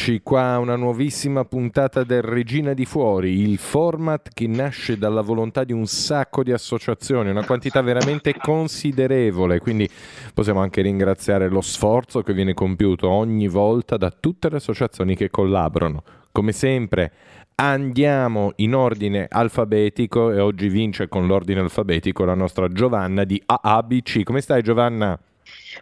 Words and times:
Eccoci 0.00 0.20
qua, 0.22 0.58
una 0.58 0.76
nuovissima 0.76 1.44
puntata 1.44 2.04
del 2.04 2.22
Regina 2.22 2.72
di 2.72 2.84
Fuori, 2.84 3.40
il 3.40 3.58
format 3.58 4.30
che 4.32 4.46
nasce 4.46 4.96
dalla 4.96 5.22
volontà 5.22 5.64
di 5.64 5.72
un 5.72 5.86
sacco 5.86 6.44
di 6.44 6.52
associazioni, 6.52 7.30
una 7.30 7.44
quantità 7.44 7.82
veramente 7.82 8.36
considerevole, 8.40 9.58
quindi 9.58 9.90
possiamo 10.32 10.60
anche 10.60 10.82
ringraziare 10.82 11.48
lo 11.48 11.60
sforzo 11.60 12.22
che 12.22 12.32
viene 12.32 12.54
compiuto 12.54 13.08
ogni 13.08 13.48
volta 13.48 13.96
da 13.96 14.12
tutte 14.12 14.48
le 14.48 14.58
associazioni 14.58 15.16
che 15.16 15.30
collaborano. 15.30 16.04
Come 16.30 16.52
sempre 16.52 17.12
andiamo 17.56 18.52
in 18.58 18.76
ordine 18.76 19.26
alfabetico 19.28 20.30
e 20.30 20.38
oggi 20.38 20.68
vince 20.68 21.08
con 21.08 21.26
l'ordine 21.26 21.58
alfabetico 21.58 22.24
la 22.24 22.34
nostra 22.34 22.68
Giovanna 22.68 23.24
di 23.24 23.42
AABC. 23.44 24.22
Come 24.22 24.42
stai 24.42 24.62
Giovanna? 24.62 25.18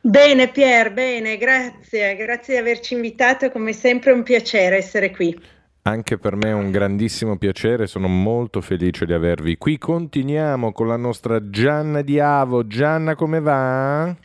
Bene 0.03 0.49
Pier, 0.49 0.93
bene, 0.93 1.37
grazie, 1.37 2.17
grazie 2.17 2.55
di 2.55 2.61
averci 2.61 2.95
invitato, 2.95 3.51
come 3.51 3.73
sempre 3.73 4.11
è 4.11 4.15
un 4.15 4.23
piacere 4.23 4.77
essere 4.77 5.11
qui. 5.11 5.39
Anche 5.83 6.19
per 6.19 6.35
me 6.35 6.49
è 6.49 6.53
un 6.53 6.73
grandissimo 6.73 7.37
piacere, 7.39 7.87
sono 7.87 8.09
molto 8.09 8.61
felice 8.61 9.07
di 9.07 9.13
avervi 9.13 9.57
qui. 9.57 9.79
Continuiamo 9.79 10.73
con 10.73 10.89
la 10.89 10.97
nostra 10.97 11.49
Gianna 11.49 12.03
di 12.03 12.19
Avo. 12.19 12.67
Gianna, 12.67 13.15
come 13.15 13.41
va? 13.41 14.17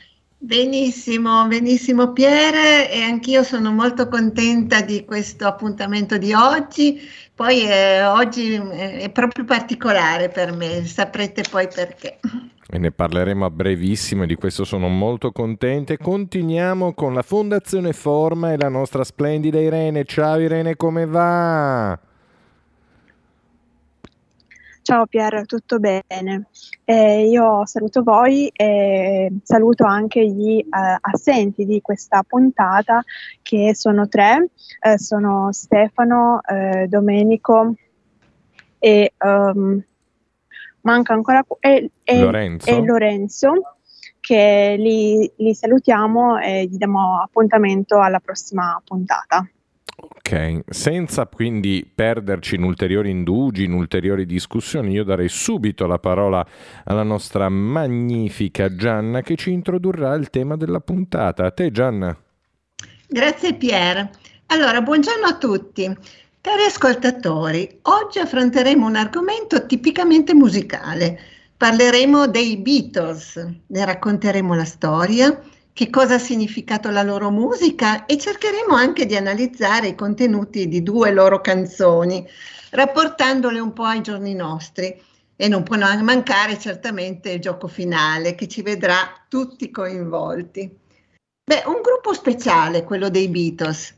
Benissimo, 0.44 1.46
benissimo 1.46 2.14
Pier 2.14 2.90
e 2.90 3.04
anch'io 3.04 3.44
sono 3.44 3.72
molto 3.72 4.08
contenta 4.08 4.82
di 4.82 5.06
questo 5.06 5.46
appuntamento 5.46 6.18
di 6.18 6.34
oggi. 6.34 7.00
Poi 7.42 7.68
eh, 7.68 8.04
oggi 8.04 8.54
è 8.54 9.10
proprio 9.10 9.46
particolare 9.46 10.30
per 10.30 10.56
me, 10.56 10.86
saprete 10.86 11.42
poi 11.50 11.68
perché 11.74 12.20
e 12.70 12.78
ne 12.78 12.92
parleremo 12.92 13.44
a 13.44 13.50
brevissimo 13.50 14.28
di 14.28 14.36
questo 14.36 14.64
sono 14.64 14.88
molto 14.90 15.32
contente. 15.32 15.98
Continuiamo 15.98 16.94
con 16.94 17.16
la 17.16 17.24
Fondazione 17.24 17.94
Forma 17.94 18.54
e 18.54 18.58
la 18.58 18.70
nostra 18.70 19.04
splendida 19.04 19.60
Irene. 19.60 20.06
Ciao 20.06 20.40
Irene, 20.40 20.76
come 20.76 21.08
va? 21.08 22.00
Ciao 24.84 25.06
Pier, 25.06 25.46
tutto 25.46 25.78
bene? 25.78 26.48
Eh, 26.84 27.28
io 27.28 27.66
saluto 27.68 28.02
voi 28.02 28.48
e 28.48 29.32
saluto 29.44 29.86
anche 29.86 30.28
gli 30.28 30.58
eh, 30.58 30.98
assenti 31.00 31.66
di 31.66 31.82
questa 31.82 32.24
puntata 32.24 33.04
che 33.44 33.76
sono 33.76 34.08
tre, 34.08 34.50
eh, 34.80 34.98
sono 34.98 35.52
Stefano, 35.52 36.42
eh, 36.42 36.88
Domenico 36.88 37.76
e 38.80 39.14
um, 39.20 39.80
manca 40.82 41.14
ancora 41.14 41.46
e, 41.60 41.92
e, 42.04 42.20
Lorenzo. 42.20 42.68
e 42.68 42.84
Lorenzo 42.84 43.52
che 44.20 44.76
li, 44.80 45.32
li, 45.38 45.54
salutiamo 45.54 46.40
e 46.40 46.66
gli 46.66 46.78
diamo 46.78 47.22
appuntamento 47.22 48.00
alla 48.00 48.20
prossima 48.20 48.82
puntata. 48.84 49.48
Ok, 50.04 50.62
senza 50.68 51.28
quindi 51.28 51.88
perderci 51.94 52.56
in 52.56 52.64
ulteriori 52.64 53.12
indugi, 53.12 53.66
in 53.66 53.74
ulteriori 53.74 54.26
discussioni, 54.26 54.94
io 54.94 55.04
darei 55.04 55.30
subito 55.30 55.86
la 55.86 56.00
parola 56.00 56.44
alla 56.86 57.04
nostra 57.04 57.50
magnifica 57.50 58.74
Gianna 58.76 59.22
che 59.22 59.36
ci 59.36 59.52
introdurrà 59.52 60.16
il 60.16 60.32
tema 60.32 60.58
della 60.58 60.80
puntata. 60.80 61.46
A 61.46 61.52
te 61.52 61.70
Gianna. 61.70 62.18
Grazie 63.08 63.54
Pier. 63.54 64.10
Allora, 64.48 64.82
buongiorno 64.82 65.28
a 65.28 65.38
tutti. 65.38 65.84
Cari 66.42 66.64
ascoltatori, 66.64 67.80
oggi 67.84 68.18
affronteremo 68.18 68.88
un 68.88 68.96
argomento 68.96 69.68
tipicamente 69.68 70.34
musicale. 70.34 71.20
Parleremo 71.56 72.26
dei 72.26 72.58
Beatles, 72.58 73.36
ne 73.68 73.86
racconteremo 73.86 74.56
la 74.56 74.66
storia, 74.66 75.40
che 75.74 75.90
cosa 75.90 76.16
ha 76.16 76.20
significato 76.20 76.90
la 76.90 77.04
loro 77.04 77.30
musica 77.30 78.06
e 78.06 78.18
cercheremo 78.18 78.76
anche 78.76 79.06
di 79.06 79.16
analizzare 79.16 79.88
i 79.88 79.96
contenuti 79.96 80.68
di 80.68 80.84
due 80.84 81.12
loro 81.12 81.42
canzoni, 81.42 82.28
rapportandole 82.72 83.60
un 83.60 83.74
po' 83.74 83.84
ai 83.84 84.02
giorni 84.02 84.34
nostri. 84.34 85.02
E 85.36 85.48
non 85.48 85.64
può 85.64 85.76
mancare 85.78 86.60
certamente 86.60 87.32
il 87.32 87.40
gioco 87.40 87.68
finale 87.68 88.36
che 88.36 88.48
ci 88.48 88.62
vedrà 88.62 89.12
tutti 89.28 89.72
coinvolti. 89.72 90.70
Beh, 91.44 91.64
un 91.66 91.82
gruppo 91.82 92.14
speciale, 92.14 92.84
quello 92.84 93.10
dei 93.10 93.28
Beatles 93.28 93.96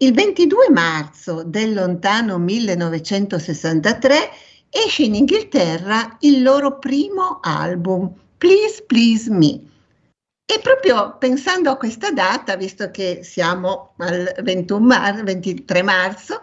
il 0.00 0.12
22 0.12 0.68
marzo 0.72 1.42
del 1.42 1.72
lontano 1.72 2.36
1963 2.38 4.14
esce 4.68 5.04
in 5.04 5.14
Inghilterra 5.14 6.18
il 6.20 6.42
loro 6.42 6.78
primo 6.78 7.38
album, 7.40 8.12
Please 8.36 8.84
Please 8.86 9.30
Me. 9.30 9.58
E 10.48 10.60
proprio 10.60 11.16
pensando 11.18 11.70
a 11.70 11.76
questa 11.76 12.12
data, 12.12 12.54
visto 12.54 12.92
che 12.92 13.24
siamo 13.24 13.94
al 13.98 14.32
21 14.44 15.24
23 15.24 15.82
marzo, 15.82 16.40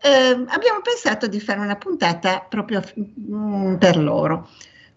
eh, 0.00 0.44
abbiamo 0.46 0.80
pensato 0.82 1.26
di 1.26 1.40
fare 1.40 1.58
una 1.58 1.74
puntata 1.74 2.46
proprio 2.48 2.80
mm, 2.98 3.74
per 3.74 3.96
loro. 3.96 4.48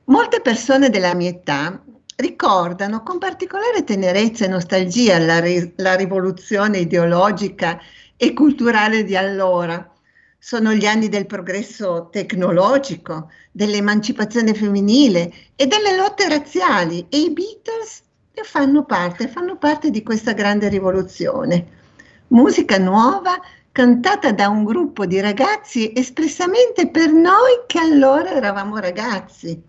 Molte 0.05 0.39
persone 0.39 0.91
della 0.91 1.15
mia 1.15 1.29
età 1.29 1.83
ricordano 2.17 3.01
con 3.01 3.17
particolare 3.17 3.83
tenerezza 3.83 4.45
e 4.45 4.49
nostalgia 4.49 5.17
la, 5.17 5.39
ri- 5.39 5.73
la 5.77 5.95
rivoluzione 5.95 6.77
ideologica 6.77 7.79
e 8.15 8.33
culturale 8.33 9.03
di 9.03 9.15
allora. 9.15 9.91
Sono 10.37 10.73
gli 10.73 10.85
anni 10.85 11.09
del 11.09 11.25
progresso 11.25 12.09
tecnologico, 12.11 13.31
dell'emancipazione 13.51 14.53
femminile 14.53 15.33
e 15.55 15.65
delle 15.65 15.95
lotte 15.95 16.29
razziali 16.29 17.07
e 17.09 17.17
i 17.17 17.31
Beatles 17.31 18.03
ne 18.35 18.43
fanno 18.43 18.83
parte, 18.83 19.27
fanno 19.27 19.57
parte 19.57 19.91
di 19.91 20.01
questa 20.01 20.33
grande 20.33 20.67
rivoluzione. 20.67 21.81
Musica 22.29 22.79
nuova 22.79 23.39
cantata 23.71 24.31
da 24.31 24.49
un 24.49 24.63
gruppo 24.63 25.05
di 25.05 25.19
ragazzi 25.19 25.93
espressamente 25.95 26.89
per 26.89 27.11
noi 27.11 27.63
che 27.67 27.77
allora 27.77 28.31
eravamo 28.31 28.77
ragazzi. 28.77 29.61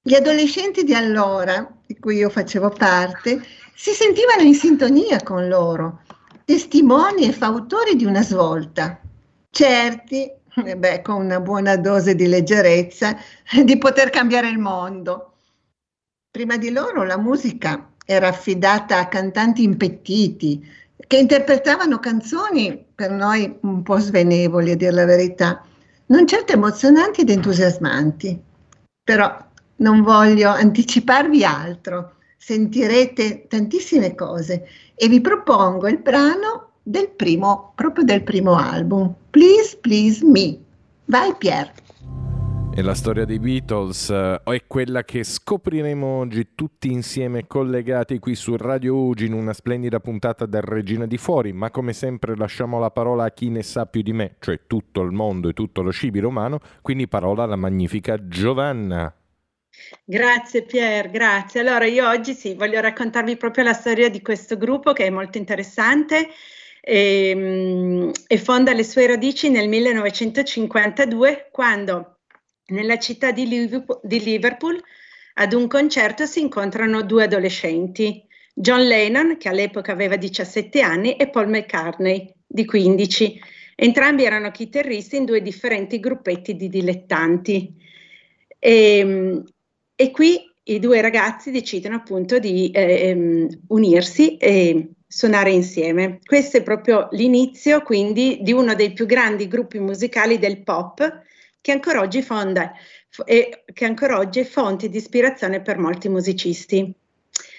Gli 0.00 0.14
adolescenti 0.14 0.84
di 0.84 0.94
allora, 0.94 1.70
di 1.84 1.98
cui 1.98 2.16
io 2.16 2.30
facevo 2.30 2.70
parte, 2.70 3.42
si 3.74 3.90
sentivano 3.90 4.42
in 4.42 4.54
sintonia 4.54 5.22
con 5.22 5.46
loro, 5.46 6.00
testimoni 6.46 7.28
e 7.28 7.32
fautori 7.32 7.94
di 7.94 8.06
una 8.06 8.22
svolta, 8.22 8.98
certi, 9.50 10.30
eh 10.64 10.76
beh, 10.76 11.02
con 11.02 11.16
una 11.16 11.40
buona 11.40 11.76
dose 11.76 12.14
di 12.14 12.26
leggerezza, 12.26 13.18
di 13.64 13.76
poter 13.76 14.08
cambiare 14.08 14.48
il 14.48 14.58
mondo. 14.58 15.32
Prima 16.36 16.58
di 16.58 16.68
loro 16.68 17.02
la 17.02 17.16
musica 17.16 17.92
era 18.04 18.28
affidata 18.28 18.98
a 18.98 19.08
cantanti 19.08 19.62
impettiti 19.62 20.62
che 21.06 21.16
interpretavano 21.16 21.98
canzoni 21.98 22.84
per 22.94 23.10
noi 23.10 23.56
un 23.62 23.82
po' 23.82 23.98
svenevoli, 23.98 24.72
a 24.72 24.76
dire 24.76 24.90
la 24.90 25.06
verità, 25.06 25.64
non 26.08 26.26
certo 26.26 26.52
emozionanti 26.52 27.22
ed 27.22 27.30
entusiasmanti. 27.30 28.38
Però 29.02 29.34
non 29.76 30.02
voglio 30.02 30.50
anticiparvi 30.50 31.42
altro, 31.42 32.16
sentirete 32.36 33.46
tantissime 33.48 34.14
cose 34.14 34.68
e 34.94 35.08
vi 35.08 35.22
propongo 35.22 35.88
il 35.88 36.00
brano 36.00 36.72
del 36.82 37.08
primo, 37.16 37.72
proprio 37.74 38.04
del 38.04 38.22
primo 38.22 38.56
album, 38.56 39.10
Please 39.30 39.78
Please 39.80 40.22
Me. 40.22 40.54
Vai 41.06 41.34
Pier. 41.38 41.72
E 42.78 42.82
la 42.82 42.92
storia 42.92 43.24
dei 43.24 43.38
Beatles 43.38 44.08
uh, 44.08 44.50
è 44.50 44.64
quella 44.66 45.02
che 45.02 45.24
scopriremo 45.24 46.06
oggi 46.06 46.48
tutti 46.54 46.92
insieme 46.92 47.46
collegati 47.46 48.18
qui 48.18 48.34
su 48.34 48.54
Radio 48.54 48.96
Ugi 48.96 49.24
in 49.24 49.32
una 49.32 49.54
splendida 49.54 49.98
puntata 49.98 50.44
del 50.44 50.60
Regina 50.60 51.06
di 51.06 51.16
Fuori, 51.16 51.54
ma 51.54 51.70
come 51.70 51.94
sempre 51.94 52.36
lasciamo 52.36 52.78
la 52.78 52.90
parola 52.90 53.24
a 53.24 53.30
chi 53.30 53.48
ne 53.48 53.62
sa 53.62 53.86
più 53.86 54.02
di 54.02 54.12
me, 54.12 54.36
cioè 54.40 54.66
tutto 54.66 55.00
il 55.00 55.12
mondo 55.12 55.48
e 55.48 55.54
tutto 55.54 55.80
lo 55.80 55.88
scibile 55.88 56.26
umano, 56.26 56.60
quindi 56.82 57.08
parola 57.08 57.44
alla 57.44 57.56
magnifica 57.56 58.28
Giovanna. 58.28 59.10
Grazie 60.04 60.64
Pier, 60.64 61.08
grazie. 61.08 61.60
Allora 61.60 61.86
io 61.86 62.06
oggi 62.06 62.34
sì, 62.34 62.52
voglio 62.52 62.82
raccontarvi 62.82 63.38
proprio 63.38 63.64
la 63.64 63.72
storia 63.72 64.10
di 64.10 64.20
questo 64.20 64.58
gruppo 64.58 64.92
che 64.92 65.06
è 65.06 65.10
molto 65.10 65.38
interessante 65.38 66.28
e, 66.82 67.30
ehm, 67.30 68.12
e 68.26 68.36
fonda 68.36 68.74
le 68.74 68.84
sue 68.84 69.06
radici 69.06 69.48
nel 69.48 69.66
1952 69.66 71.48
quando 71.50 72.15
nella 72.66 72.98
città 72.98 73.30
di 73.32 73.46
Liverpool, 73.46 74.82
ad 75.34 75.52
un 75.52 75.66
concerto 75.68 76.26
si 76.26 76.40
incontrano 76.40 77.02
due 77.02 77.24
adolescenti, 77.24 78.24
John 78.54 78.86
Lennon 78.86 79.36
che 79.36 79.48
all'epoca 79.48 79.92
aveva 79.92 80.16
17 80.16 80.80
anni 80.80 81.16
e 81.16 81.28
Paul 81.28 81.48
McCartney 81.48 82.32
di 82.46 82.64
15. 82.64 83.38
Entrambi 83.74 84.24
erano 84.24 84.50
chitarristi 84.50 85.16
in 85.16 85.26
due 85.26 85.42
differenti 85.42 86.00
gruppetti 86.00 86.56
di 86.56 86.70
dilettanti. 86.70 87.74
E, 88.58 88.98
ehm, 88.98 89.44
e 89.94 90.10
qui 90.10 90.40
i 90.64 90.78
due 90.78 91.00
ragazzi 91.00 91.50
decidono 91.50 91.96
appunto 91.96 92.38
di 92.38 92.70
eh, 92.70 93.46
unirsi 93.68 94.36
e 94.38 94.92
suonare 95.06 95.50
insieme. 95.50 96.18
Questo 96.24 96.56
è 96.56 96.62
proprio 96.62 97.08
l'inizio 97.12 97.82
quindi 97.82 98.38
di 98.40 98.52
uno 98.52 98.74
dei 98.74 98.92
più 98.92 99.06
grandi 99.06 99.46
gruppi 99.48 99.78
musicali 99.78 100.38
del 100.38 100.62
pop 100.62 101.24
che 101.60 101.72
ancora 101.72 102.00
oggi 102.00 102.22
fonda 102.22 102.72
e 103.24 103.64
che 103.72 103.84
ancora 103.84 104.18
oggi 104.18 104.40
è 104.40 104.44
fonte 104.44 104.88
di 104.88 104.96
ispirazione 104.96 105.62
per 105.62 105.78
molti 105.78 106.08
musicisti. 106.08 106.94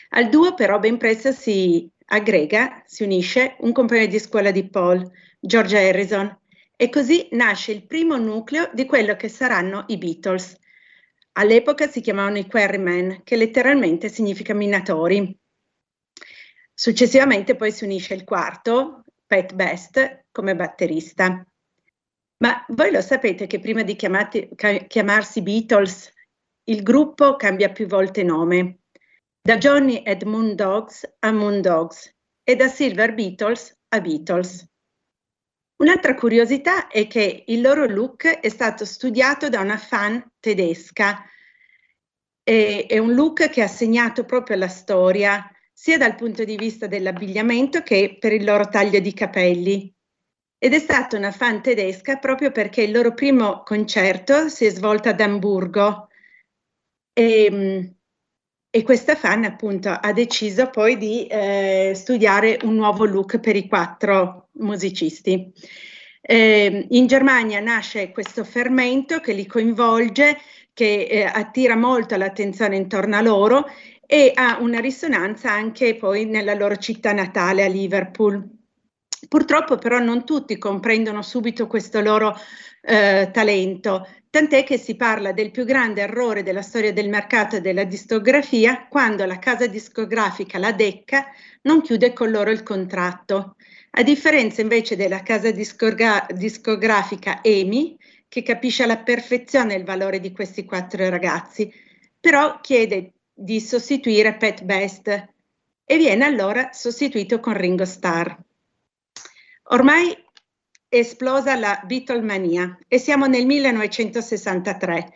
Al 0.09 0.29
duo 0.29 0.53
però 0.53 0.79
ben 0.79 0.97
presto 0.97 1.31
si 1.31 1.89
aggrega, 2.05 2.83
si 2.85 3.03
unisce 3.03 3.55
un 3.59 3.71
compagno 3.71 4.05
di 4.05 4.19
scuola 4.19 4.51
di 4.51 4.67
Paul, 4.69 5.09
George 5.39 5.77
Harrison, 5.77 6.39
e 6.75 6.89
così 6.89 7.27
nasce 7.31 7.71
il 7.71 7.85
primo 7.85 8.17
nucleo 8.17 8.69
di 8.73 8.85
quello 8.85 9.15
che 9.15 9.27
saranno 9.27 9.83
i 9.88 9.97
Beatles. 9.97 10.55
All'epoca 11.33 11.88
si 11.88 12.01
chiamavano 12.01 12.38
i 12.38 12.47
Quarrymen, 12.47 13.21
che 13.23 13.35
letteralmente 13.35 14.09
significa 14.09 14.53
minatori. 14.53 15.38
Successivamente 16.73 17.55
poi 17.55 17.71
si 17.71 17.83
unisce 17.83 18.13
il 18.13 18.23
quarto, 18.23 19.03
Pat 19.25 19.53
Best, 19.53 20.25
come 20.31 20.55
batterista. 20.55 21.45
Ma 22.39 22.63
voi 22.69 22.92
lo 22.92 23.01
sapete 23.01 23.48
che 23.48 23.60
prima 23.60 23.81
di 23.81 23.95
chiamati, 23.95 24.50
chiamarsi 24.88 25.42
Beatles, 25.42 26.12
il 26.66 26.84
gruppo 26.84 27.36
cambia 27.36 27.72
più 27.72 27.88
volte 27.88 28.24
nome, 28.24 28.81
da 29.42 29.57
Johnny 29.57 30.04
and 30.06 30.24
Moon 30.24 30.56
Dogs 30.56 31.18
a 31.19 31.31
Moon 31.31 31.62
Dogs 31.62 32.13
e 32.44 32.56
da 32.56 32.68
Silver 32.68 33.13
Beatles 33.13 33.75
a 33.89 34.01
Beatles. 34.01 34.69
Un'altra 35.78 36.16
curiosità 36.16 36.88
è 36.88 37.07
che 37.07 37.44
il 37.48 37.62
loro 37.62 37.86
look 37.86 38.25
è 38.25 38.50
stato 38.50 38.84
studiato 38.84 39.48
da 39.48 39.60
una 39.62 39.78
fan 39.78 40.31
tedesca. 40.39 41.24
E, 42.44 42.86
è 42.88 42.98
un 42.98 43.13
look 43.13 43.50
che 43.50 43.62
ha 43.62 43.68
segnato 43.68 44.25
proprio 44.25 44.57
la 44.57 44.68
storia, 44.68 45.50
sia 45.72 45.98
dal 45.98 46.16
punto 46.16 46.44
di 46.44 46.56
vista 46.56 46.88
dell'abbigliamento 46.88 47.84
che 47.84 48.18
per 48.19 48.34
il 48.34 48.44
loro 48.44 48.68
taglio 48.68 49.00
di 49.00 49.13
capelli. 49.13 49.95
Ed 50.59 50.74
è 50.74 50.80
stata 50.80 51.18
una 51.18 51.31
fan 51.31 51.62
tedesca 51.62 52.18
proprio 52.18 52.51
perché 52.51 52.81
il 52.81 52.92
loro 52.92 53.13
primo 53.13 53.62
concerto 53.63 54.50
si 54.50 54.65
è 54.65 54.69
svolto 54.69 55.09
ad 55.09 55.21
Amburgo. 55.21 56.09
E, 57.13 57.94
e 58.69 58.83
questa 58.83 59.15
fan 59.15 59.44
appunto 59.44 59.89
ha 59.89 60.13
deciso 60.13 60.69
poi 60.69 60.98
di 60.98 61.27
eh, 61.27 61.92
studiare 61.95 62.59
un 62.63 62.75
nuovo 62.75 63.06
look 63.06 63.39
per 63.39 63.56
i 63.56 63.68
quattro 63.68 64.50
musicisti. 64.54 65.51
Eh, 66.21 66.88
in 66.89 67.07
Germania 67.07 67.60
nasce 67.60 68.12
questo 68.12 68.44
fermento 68.44 69.19
che 69.19 69.33
li 69.33 69.45
coinvolge, 69.45 70.38
che 70.74 71.07
eh, 71.10 71.24
attira 71.24 71.75
molto 71.75 72.15
l'attenzione 72.18 72.75
intorno 72.75 73.15
a 73.15 73.21
loro 73.21 73.65
e 74.06 74.31
ha 74.33 74.57
una 74.60 74.80
risonanza 74.80 75.51
anche 75.51 75.95
poi 75.95 76.25
nella 76.25 76.53
loro 76.53 76.75
città 76.77 77.13
natale 77.13 77.63
a 77.63 77.68
Liverpool. 77.68 78.56
Purtroppo 79.27 79.77
però 79.77 79.99
non 79.99 80.25
tutti 80.25 80.57
comprendono 80.57 81.21
subito 81.21 81.67
questo 81.67 82.01
loro 82.01 82.35
eh, 82.81 83.29
talento 83.31 84.05
tant'è 84.37 84.63
che 84.63 84.77
si 84.77 84.95
parla 84.95 85.31
del 85.31 85.49
più 85.49 85.65
grande 85.65 86.01
errore 86.01 86.43
della 86.43 86.61
storia 86.61 86.93
del 86.93 87.09
mercato 87.09 87.55
e 87.55 87.61
della 87.61 87.85
discografia 87.85 88.85
quando 88.87 89.25
la 89.25 89.39
casa 89.39 89.65
discografica, 89.65 90.59
la 90.59 90.71
Decca, 90.71 91.25
non 91.63 91.81
chiude 91.81 92.13
con 92.13 92.29
loro 92.29 92.51
il 92.51 92.61
contratto. 92.61 93.55
A 93.91 94.03
differenza 94.03 94.61
invece 94.61 94.95
della 94.95 95.23
casa 95.23 95.49
discogra- 95.49 96.27
discografica 96.31 97.41
EMI, 97.41 97.97
che 98.27 98.43
capisce 98.43 98.83
alla 98.83 98.97
perfezione 98.97 99.73
il 99.73 99.85
valore 99.85 100.19
di 100.19 100.31
questi 100.31 100.65
quattro 100.65 101.09
ragazzi, 101.09 101.73
però 102.19 102.59
chiede 102.61 103.13
di 103.33 103.59
sostituire 103.59 104.35
Pat 104.35 104.63
Best 104.63 105.07
e 105.83 105.97
viene 105.97 106.25
allora 106.25 106.69
sostituito 106.73 107.39
con 107.39 107.53
Ringo 107.53 107.85
Starr. 107.85 108.37
Ormai 109.69 110.15
esplosa 110.89 111.55
la 111.55 111.81
Beatlemania 111.85 112.77
e 112.87 112.97
siamo 112.97 113.25
nel 113.25 113.45
1963. 113.45 115.13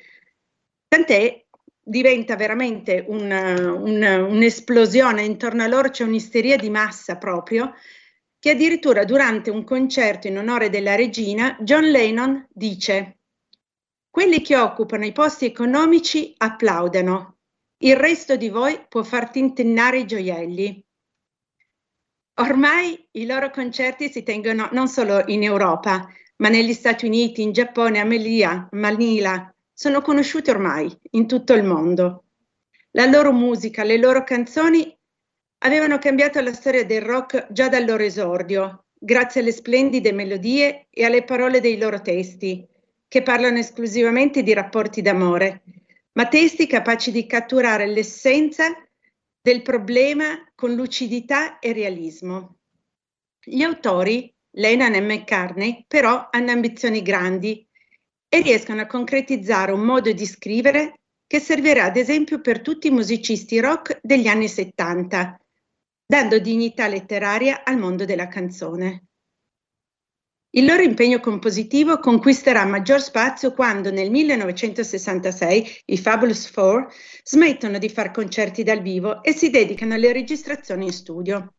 Tant'è 0.88 1.46
diventa 1.84 2.36
veramente 2.36 3.06
un, 3.08 3.32
un, 3.32 4.28
un'esplosione, 4.30 5.24
intorno 5.24 5.64
a 5.64 5.68
loro 5.68 5.90
c'è 5.90 6.04
un'isteria 6.04 6.58
di 6.58 6.70
massa 6.70 7.18
proprio, 7.18 7.74
che 8.40 8.50
addirittura 8.52 9.06
durante 9.06 9.50
un 9.50 9.64
concerto 9.64 10.28
in 10.28 10.38
onore 10.38 10.70
della 10.70 10.96
regina, 10.96 11.58
John 11.62 11.90
Lennon 11.90 12.46
dice 12.50 13.20
quelli 14.10 14.42
che 14.42 14.58
occupano 14.58 15.06
i 15.06 15.14
posti 15.14 15.46
economici 15.46 16.34
applaudono, 16.36 17.38
il 17.84 17.96
resto 17.96 18.36
di 18.36 18.50
voi 18.50 18.86
può 18.90 19.04
far 19.04 19.30
tintennare 19.30 20.00
i 20.00 20.06
gioielli. 20.06 20.86
Ormai 22.36 23.08
i 23.12 23.26
loro 23.26 23.50
concerti 23.50 24.10
si 24.10 24.24
tengono 24.24 24.70
non 24.72 24.88
solo 24.88 25.24
in 25.28 25.44
Europa, 25.44 26.08
ma 26.38 26.50
negli 26.50 26.74
Stati 26.74 27.06
Uniti, 27.06 27.42
in 27.42 27.52
Giappone, 27.52 28.00
a 28.00 28.04
Melia, 28.04 28.68
Manila. 28.72 29.54
Sono 29.74 30.02
conosciuti 30.02 30.50
ormai 30.50 30.92
in 31.12 31.28
tutto 31.28 31.54
il 31.54 31.64
mondo. 31.64 32.26
La 32.92 33.06
loro 33.06 33.32
musica, 33.32 33.84
le 33.84 33.98
loro 33.98 34.24
canzoni 34.24 34.98
avevano 35.60 35.98
cambiato 36.00 36.40
la 36.42 36.54
storia 36.54 36.86
del 36.86 37.02
rock 37.02 37.52
già 37.52 37.70
dal 37.70 37.86
loro 37.86 38.04
esordio, 38.04 38.86
grazie 38.98 39.42
alle 39.42 39.52
splendide 39.52 40.12
melodie 40.12 40.88
e 40.90 41.04
alle 41.04 41.24
parole 41.24 41.60
dei 41.60 41.78
loro 41.78 42.02
testi, 42.02 42.68
che 43.08 43.22
parlano 43.24 43.60
esclusivamente 43.60 44.42
di 44.42 44.54
rapporti 44.54 45.02
d'amore, 45.02 45.64
ma 46.14 46.28
testi 46.28 46.66
capaci 46.68 47.12
di 47.12 47.26
catturare 47.26 47.88
l'essenza 47.88 48.66
del 49.42 49.62
problema 49.62 50.26
con 50.62 50.76
lucidità 50.76 51.58
e 51.58 51.74
realismo. 51.74 52.58
Gli 53.44 53.64
autori, 53.64 54.32
Lennon 54.58 54.94
e 54.94 55.02
McCartney, 55.02 55.86
però 55.88 56.28
hanno 56.30 56.52
ambizioni 56.52 57.02
grandi 57.02 57.68
e 58.30 58.42
riescono 58.42 58.82
a 58.82 58.86
concretizzare 58.86 59.72
un 59.72 59.82
modo 59.82 60.12
di 60.12 60.24
scrivere 60.28 61.00
che 61.26 61.40
servirà 61.40 61.86
ad 61.86 61.98
esempio 61.98 62.42
per 62.42 62.62
tutti 62.62 62.90
i 62.90 62.92
musicisti 62.92 63.60
rock 63.60 64.02
degli 64.04 64.28
anni 64.28 64.48
70, 64.48 65.36
dando 66.06 66.38
dignità 66.38 66.88
letteraria 66.88 67.64
al 67.64 67.80
mondo 67.80 68.06
della 68.06 68.28
canzone. 68.28 69.08
Il 70.54 70.66
loro 70.66 70.82
impegno 70.82 71.22
compositivo 71.22 72.00
conquisterà 72.00 72.66
maggior 72.66 73.02
spazio 73.02 73.54
quando 73.54 73.90
nel 73.90 74.12
1966 74.12 75.84
i 75.86 75.98
Fabulous 75.98 76.50
Four 76.50 76.92
smettono 77.24 77.78
di 77.78 77.88
fare 77.88 78.12
concerti 78.12 78.62
dal 78.62 78.82
vivo 78.82 79.24
e 79.24 79.32
si 79.32 79.50
dedicano 79.50 79.94
alle 79.94 80.12
registrazioni 80.12 80.88
in 80.88 80.92
studio. 80.92 81.54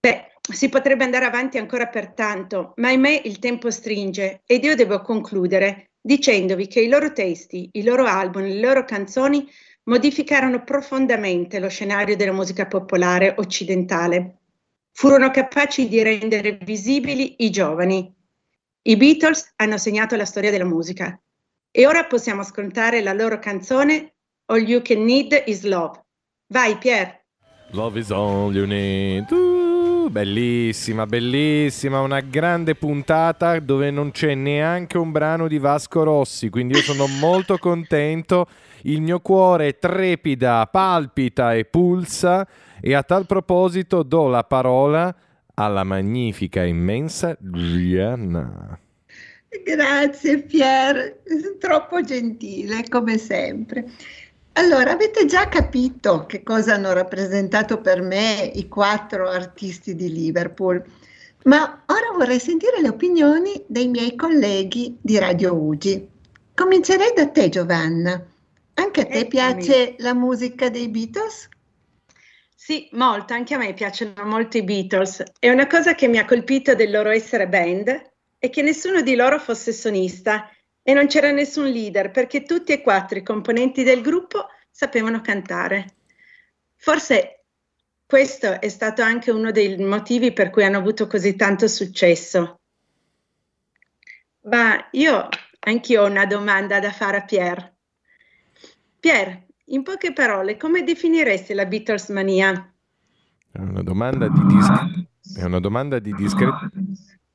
Beh, 0.00 0.32
si 0.52 0.68
potrebbe 0.68 1.04
andare 1.04 1.24
avanti 1.24 1.56
ancora 1.56 1.86
per 1.88 2.12
tanto, 2.12 2.74
ma 2.76 2.88
ahimè 2.88 3.22
il 3.24 3.38
tempo 3.38 3.70
stringe 3.70 4.42
ed 4.44 4.64
io 4.64 4.74
devo 4.74 5.00
concludere 5.00 5.92
dicendovi 5.98 6.66
che 6.66 6.80
i 6.80 6.88
loro 6.88 7.12
testi, 7.12 7.70
i 7.72 7.82
loro 7.82 8.04
album, 8.04 8.42
le 8.42 8.60
loro 8.60 8.84
canzoni 8.84 9.48
modificarono 9.84 10.62
profondamente 10.62 11.58
lo 11.58 11.68
scenario 11.68 12.16
della 12.16 12.32
musica 12.32 12.66
popolare 12.66 13.34
occidentale 13.38 14.37
furono 14.98 15.30
capaci 15.30 15.86
di 15.86 16.02
rendere 16.02 16.58
visibili 16.62 17.36
i 17.44 17.50
giovani. 17.50 18.12
I 18.82 18.96
Beatles 18.96 19.52
hanno 19.54 19.78
segnato 19.78 20.16
la 20.16 20.24
storia 20.24 20.50
della 20.50 20.64
musica 20.64 21.16
e 21.70 21.86
ora 21.86 22.04
possiamo 22.06 22.40
ascoltare 22.40 23.00
la 23.00 23.12
loro 23.12 23.38
canzone 23.38 24.16
All 24.46 24.66
You 24.66 24.82
Can 24.82 25.04
Need 25.04 25.44
Is 25.46 25.62
Love. 25.62 26.04
Vai 26.48 26.76
Pier. 26.78 27.24
Love 27.70 28.00
is 28.00 28.10
all 28.10 28.52
you 28.52 28.66
need. 28.66 29.67
Bellissima, 30.10 31.04
bellissima, 31.04 32.00
una 32.00 32.20
grande 32.20 32.74
puntata 32.74 33.58
dove 33.60 33.90
non 33.90 34.10
c'è 34.10 34.34
neanche 34.34 34.96
un 34.96 35.12
brano 35.12 35.48
di 35.48 35.58
Vasco 35.58 36.02
Rossi, 36.02 36.48
quindi 36.48 36.74
io 36.74 36.80
sono 36.80 37.06
molto 37.06 37.58
contento. 37.58 38.46
Il 38.82 39.02
mio 39.02 39.20
cuore 39.20 39.78
trepida, 39.78 40.66
palpita 40.66 41.52
e 41.54 41.66
pulsa 41.66 42.46
e 42.80 42.94
a 42.94 43.02
tal 43.02 43.26
proposito 43.26 44.02
do 44.02 44.28
la 44.28 44.44
parola 44.44 45.14
alla 45.54 45.84
magnifica, 45.84 46.64
immensa 46.64 47.36
Gianna. 47.38 48.78
Grazie 49.64 50.42
Pier, 50.42 51.18
troppo 51.58 52.02
gentile 52.02 52.84
come 52.88 53.18
sempre. 53.18 53.84
Allora, 54.58 54.90
avete 54.90 55.24
già 55.24 55.48
capito 55.48 56.26
che 56.26 56.42
cosa 56.42 56.74
hanno 56.74 56.92
rappresentato 56.92 57.80
per 57.80 58.02
me 58.02 58.50
i 58.54 58.66
quattro 58.66 59.28
artisti 59.28 59.94
di 59.94 60.12
Liverpool, 60.12 60.84
ma 61.44 61.84
ora 61.86 62.10
vorrei 62.12 62.40
sentire 62.40 62.80
le 62.80 62.88
opinioni 62.88 63.62
dei 63.68 63.86
miei 63.86 64.16
colleghi 64.16 64.98
di 65.00 65.16
Radio 65.16 65.54
Ugi. 65.54 66.08
Comincerei 66.56 67.12
da 67.14 67.28
te 67.28 67.48
Giovanna. 67.50 68.20
Anche 68.74 69.00
a 69.02 69.04
te 69.04 69.10
Eccomi. 69.10 69.28
piace 69.28 69.94
la 69.98 70.12
musica 70.12 70.68
dei 70.68 70.88
Beatles? 70.88 71.48
Sì, 72.52 72.88
molto, 72.94 73.34
anche 73.34 73.54
a 73.54 73.58
me 73.58 73.72
piacciono 73.74 74.24
molto 74.24 74.56
i 74.56 74.64
Beatles. 74.64 75.22
E 75.38 75.50
una 75.50 75.68
cosa 75.68 75.94
che 75.94 76.08
mi 76.08 76.18
ha 76.18 76.24
colpito 76.24 76.74
del 76.74 76.90
loro 76.90 77.10
essere 77.10 77.46
band 77.46 78.10
è 78.36 78.50
che 78.50 78.62
nessuno 78.62 79.02
di 79.02 79.14
loro 79.14 79.38
fosse 79.38 79.72
sonista 79.72 80.50
e 80.88 80.94
non 80.94 81.06
c'era 81.06 81.30
nessun 81.32 81.66
leader 81.66 82.10
perché 82.10 82.44
tutti 82.44 82.72
e 82.72 82.80
quattro 82.80 83.18
i 83.18 83.22
componenti 83.22 83.82
del 83.82 84.00
gruppo 84.00 84.46
sapevano 84.70 85.20
cantare. 85.20 85.96
Forse 86.76 87.44
questo 88.06 88.58
è 88.58 88.70
stato 88.70 89.02
anche 89.02 89.30
uno 89.30 89.50
dei 89.50 89.76
motivi 89.84 90.32
per 90.32 90.48
cui 90.48 90.64
hanno 90.64 90.78
avuto 90.78 91.06
così 91.06 91.36
tanto 91.36 91.68
successo. 91.68 92.60
Ma 94.44 94.88
io 94.92 95.28
anch'io 95.58 96.04
ho 96.04 96.06
una 96.06 96.24
domanda 96.24 96.78
da 96.78 96.90
fare 96.90 97.18
a 97.18 97.24
Pierre. 97.24 97.76
Pierre, 98.98 99.48
in 99.66 99.82
poche 99.82 100.14
parole, 100.14 100.56
come 100.56 100.84
definiresti 100.84 101.52
la 101.52 101.66
Beatles 101.66 102.08
mania? 102.08 102.74
È 103.52 103.58
una 103.58 103.82
domanda 103.82 104.26
di, 104.26 104.40
dis- 104.46 105.36
è 105.36 105.44
una 105.44 105.60
domanda 105.60 105.98
di 105.98 106.14
discreto. 106.14 106.70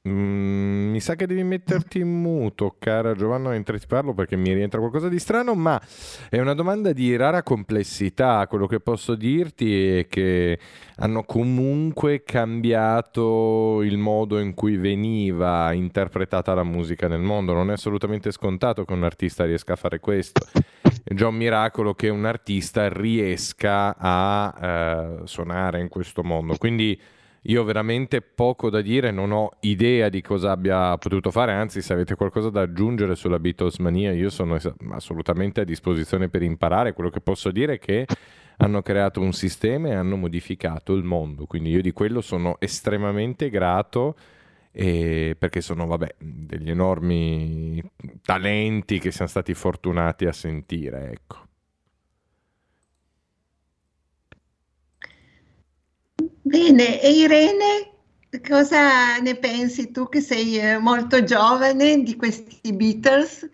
Mm, 0.06 0.90
mi 0.92 1.00
sa 1.00 1.16
che 1.16 1.26
devi 1.26 1.44
metterti 1.44 2.00
in 2.00 2.10
muto, 2.10 2.76
cara 2.78 3.16
Giovanna, 3.16 3.52
mentre 3.52 3.80
ti 3.80 3.86
parlo 3.88 4.14
perché 4.14 4.36
mi 4.36 4.52
rientra 4.54 4.80
qualcosa 4.80 5.08
di 5.08 5.18
strano, 5.18 5.56
ma 5.56 5.82
è 6.30 6.42
una 6.42 6.54
domanda 6.54 6.92
di 6.92 7.16
rara 7.16 7.42
complessità. 7.42 8.46
Quello 8.48 8.68
che 8.68 8.82
posso 8.82 9.16
dirti 9.16 10.00
è 10.00 10.08
che 10.10 10.60
hanno 10.98 11.24
comunque 11.24 12.24
cambiato 12.24 13.82
il 13.82 13.98
modo 13.98 14.40
in 14.40 14.54
cui 14.54 14.76
veniva 14.76 15.72
interpretata 15.72 16.54
la 16.54 16.66
musica 16.66 17.08
nel 17.08 17.22
mondo. 17.22 17.54
Non 17.54 17.70
è 17.70 17.74
assolutamente 17.74 18.32
scontato 18.32 18.84
che 18.84 18.92
un 18.92 19.06
artista 19.06 19.46
riesca 19.46 19.72
a 19.74 19.78
fare 19.78 20.02
questo. 20.02 20.46
È 20.82 21.14
già 21.14 21.28
un 21.28 21.36
miracolo 21.36 21.94
che 21.94 22.10
un 22.10 22.26
artista 22.26 22.90
riesca 22.90 23.96
a 23.98 24.54
eh, 24.62 25.28
suonare 25.28 25.80
in 25.80 25.88
questo 25.88 26.24
mondo. 26.24 26.58
Quindi 26.58 27.00
io 27.44 27.64
veramente 27.64 28.22
poco 28.22 28.70
da 28.70 28.82
dire, 28.82 29.12
non 29.12 29.32
ho 29.32 29.52
idea 29.62 30.10
di 30.10 30.22
cosa 30.22 30.52
abbia 30.52 30.98
potuto 30.98 31.30
fare, 31.30 31.52
anzi 31.52 31.82
se 31.82 31.94
avete 31.94 32.16
qualcosa 32.16 32.50
da 32.50 32.62
aggiungere 32.62 33.16
sulla 33.16 33.40
Beatlesmania 33.40 34.12
io 34.12 34.30
sono 34.30 34.58
assolutamente 34.92 35.62
a 35.62 35.66
disposizione 35.66 36.30
per 36.30 36.42
imparare, 36.42 36.94
quello 36.94 37.10
che 37.10 37.20
posso 37.20 37.52
dire 37.52 37.74
è 37.74 37.80
che 37.80 38.06
hanno 38.58 38.82
creato 38.82 39.20
un 39.20 39.34
sistema 39.34 39.90
e 39.90 39.94
hanno 39.94 40.16
modificato 40.16 40.94
il 40.94 41.04
mondo, 41.04 41.46
quindi 41.46 41.70
io 41.72 41.82
di 41.82 41.92
quello 41.92 42.22
sono 42.22 42.56
estremamente 42.60 43.50
grato 43.50 44.16
perché 44.72 45.62
sono 45.62 45.86
vabbè, 45.86 46.16
degli 46.18 46.70
enormi 46.70 47.84
talenti 48.24 49.00
che 49.00 49.12
siamo 49.12 49.30
stati 49.30 49.54
fortunati 49.54 50.26
a 50.26 50.32
sentire, 50.32 51.12
ecco. 51.12 51.38
Bene, 56.54 57.02
e 57.02 57.10
Irene, 57.10 57.94
cosa 58.48 59.18
ne 59.18 59.36
pensi 59.38 59.90
tu 59.90 60.08
che 60.08 60.22
sei 60.22 60.60
eh, 60.60 60.78
molto 60.78 61.24
giovane 61.24 62.04
di 62.04 62.16
questi 62.16 62.72
Beatles? 62.72 63.50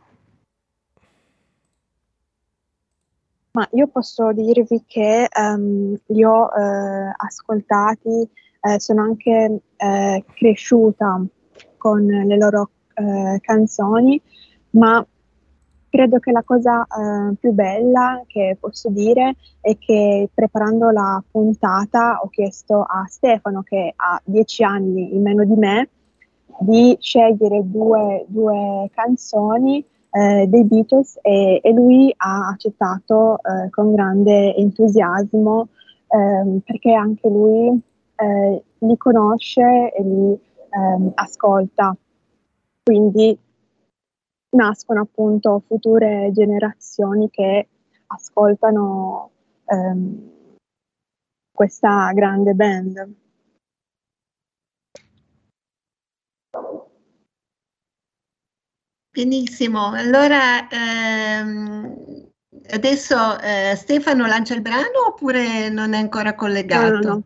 Ma 3.51 3.65
io 3.71 3.87
posso 3.87 4.33
dirvi 4.33 4.83
che 4.85 5.29
um, 5.33 5.97
li 6.07 6.25
ho 6.25 6.49
eh, 6.53 7.13
ascoltati, 7.15 8.29
eh, 8.59 8.79
sono 8.81 9.03
anche 9.03 9.61
eh, 9.77 10.25
cresciuta 10.33 11.23
con 11.77 12.05
le 12.05 12.37
loro 12.37 12.71
eh, 12.95 13.39
canzoni, 13.39 14.21
ma 14.71 15.07
Credo 15.89 16.19
che 16.19 16.31
la 16.31 16.43
cosa 16.43 16.83
eh, 16.83 17.35
più 17.39 17.51
bella 17.51 18.21
che 18.27 18.55
posso 18.59 18.89
dire 18.89 19.35
è 19.59 19.75
che 19.77 20.29
preparando 20.33 20.91
la 20.91 21.21
puntata 21.29 22.19
ho 22.21 22.29
chiesto 22.29 22.81
a 22.81 23.05
Stefano, 23.07 23.63
che 23.63 23.93
ha 23.95 24.21
dieci 24.23 24.63
anni 24.63 25.15
in 25.15 25.23
meno 25.23 25.43
di 25.43 25.55
me, 25.55 25.89
di 26.59 26.95
scegliere 26.99 27.61
due, 27.63 28.25
due 28.27 28.89
canzoni 28.93 29.83
eh, 30.11 30.45
dei 30.47 30.63
Beatles 30.63 31.17
e, 31.21 31.59
e, 31.63 31.71
lui 31.71 32.13
ha 32.17 32.49
accettato 32.49 33.37
eh, 33.37 33.69
con 33.69 33.93
grande 33.93 34.55
entusiasmo 34.55 35.69
ehm, 36.07 36.59
perché 36.59 36.93
anche 36.93 37.27
lui 37.27 37.79
eh, 38.15 38.63
li 38.79 38.97
conosce 38.97 39.91
e 39.93 40.03
li 40.03 40.39
ehm, 40.69 41.11
ascolta. 41.15 41.95
Quindi 42.83 43.37
nascono 44.51 45.01
appunto 45.01 45.63
future 45.65 46.31
generazioni 46.33 47.29
che 47.29 47.67
ascoltano 48.07 49.31
ehm, 49.65 50.57
questa 51.51 52.11
grande 52.13 52.53
band. 52.53 53.13
Benissimo, 59.11 59.91
allora 59.91 60.69
ehm, 60.69 62.29
adesso 62.69 63.39
eh, 63.41 63.75
Stefano 63.75 64.25
lancia 64.27 64.53
il 64.53 64.61
brano 64.61 65.07
oppure 65.07 65.69
non 65.69 65.93
è 65.93 65.97
ancora 65.97 66.35
collegato? 66.35 66.85
No, 66.87 66.99
no, 67.01 67.13
no. 67.13 67.23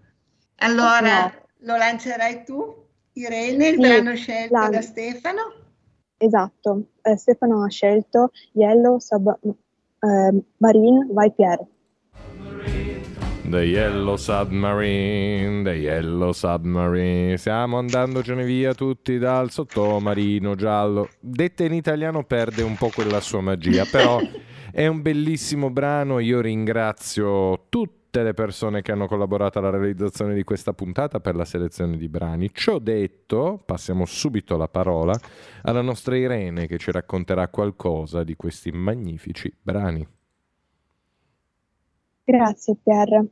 Allora 0.58 1.32
lo 1.60 1.76
lancerai 1.76 2.44
tu, 2.46 2.88
Irene, 3.14 3.68
il 3.68 3.76
sì, 3.76 3.80
brano 3.82 4.16
scelto 4.16 4.54
la... 4.58 4.70
da 4.70 4.82
Stefano? 4.82 5.63
Esatto, 6.18 6.86
eh, 7.02 7.18
Stefano 7.18 7.64
ha 7.64 7.70
scelto 7.70 8.32
Yellow 8.54 8.98
Submarine 9.00 9.56
eh, 10.00 11.14
vai 11.14 11.32
Pierre. 11.34 11.68
The 13.46 13.60
Yellow 13.60 14.16
Submarine, 14.16 15.64
The 15.64 15.72
Yellow 15.72 16.32
Submarine. 16.32 17.38
Stiamo 17.38 17.78
andandocene 17.78 18.46
via 18.46 18.74
tutti 18.74 19.18
dal 19.18 19.52
sottomarino 19.52 20.56
giallo. 20.56 21.10
Detta 21.20 21.64
in 21.64 21.74
italiano 21.74 22.24
perde 22.24 22.64
un 22.64 22.76
po' 22.76 22.90
quella 22.90 23.20
sua 23.20 23.42
magia, 23.42 23.86
però 23.86 24.20
è 24.72 24.88
un 24.88 25.02
bellissimo 25.02 25.70
brano. 25.70 26.20
Io 26.20 26.40
ringrazio 26.40 27.66
tutti 27.70 28.03
tutte 28.14 28.26
le 28.26 28.36
persone 28.36 28.84
che 28.84 28.92
hanno 28.92 29.08
collaborato 29.08 29.58
alla 29.58 29.72
realizzazione 29.72 30.36
di 30.36 30.44
questa 30.44 30.72
puntata 30.72 31.20
per 31.20 31.36
la 31.36 31.46
selezione 31.46 31.98
di 31.98 32.08
brani. 32.08 32.54
Ciò 32.54 32.78
detto, 32.78 33.60
passiamo 33.66 34.06
subito 34.06 34.56
la 34.56 34.68
parola 34.68 35.18
alla 35.64 35.82
nostra 35.82 36.16
Irene 36.16 36.68
che 36.68 36.78
ci 36.78 36.92
racconterà 36.92 37.48
qualcosa 37.48 38.24
di 38.24 38.36
questi 38.36 38.70
magnifici 38.70 39.52
brani. 39.60 40.08
Grazie 42.24 42.76
Pier. 42.84 43.26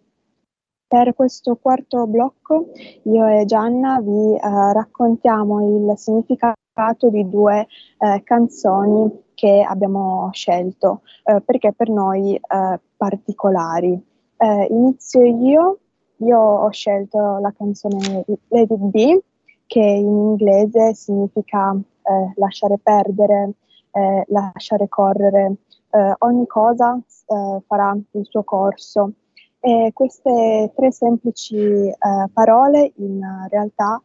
Per 0.88 1.14
questo 1.14 1.58
quarto 1.58 2.08
blocco 2.08 2.72
io 3.04 3.28
e 3.28 3.46
Gianna 3.46 4.02
vi 4.02 4.34
eh, 4.34 4.74
raccontiamo 4.74 5.92
il 5.92 5.96
significato 5.96 7.10
di 7.12 7.30
due 7.30 7.68
eh, 8.00 8.24
canzoni 8.24 9.26
che 9.36 9.64
abbiamo 9.64 10.32
scelto 10.34 11.04
eh, 11.24 11.40
perché 11.42 11.72
per 11.72 11.90
noi 11.90 12.36
eh, 12.36 12.80
particolari. 12.98 14.10
Eh, 14.44 14.68
inizio 14.72 15.22
io, 15.22 15.78
io 16.18 16.40
ho 16.40 16.70
scelto 16.72 17.38
la 17.38 17.54
canzone 17.56 18.26
It 18.26 18.74
Be, 18.76 19.22
che 19.68 19.80
in 19.80 20.08
inglese 20.08 20.96
significa 20.96 21.72
eh, 21.74 22.34
lasciare 22.38 22.80
perdere, 22.82 23.52
eh, 23.92 24.26
lasciare 24.30 24.90
correre, 24.90 25.58
eh, 25.92 26.16
ogni 26.20 26.48
cosa 26.48 26.98
eh, 26.98 27.62
farà 27.68 27.96
il 28.12 28.26
suo 28.26 28.44
corso. 28.44 29.12
E 29.60 29.92
queste 29.94 30.72
tre 30.76 30.92
semplici 30.92 31.56
eh, 31.56 31.96
parole 32.34 32.94
in 32.96 33.22
realtà 33.48 34.02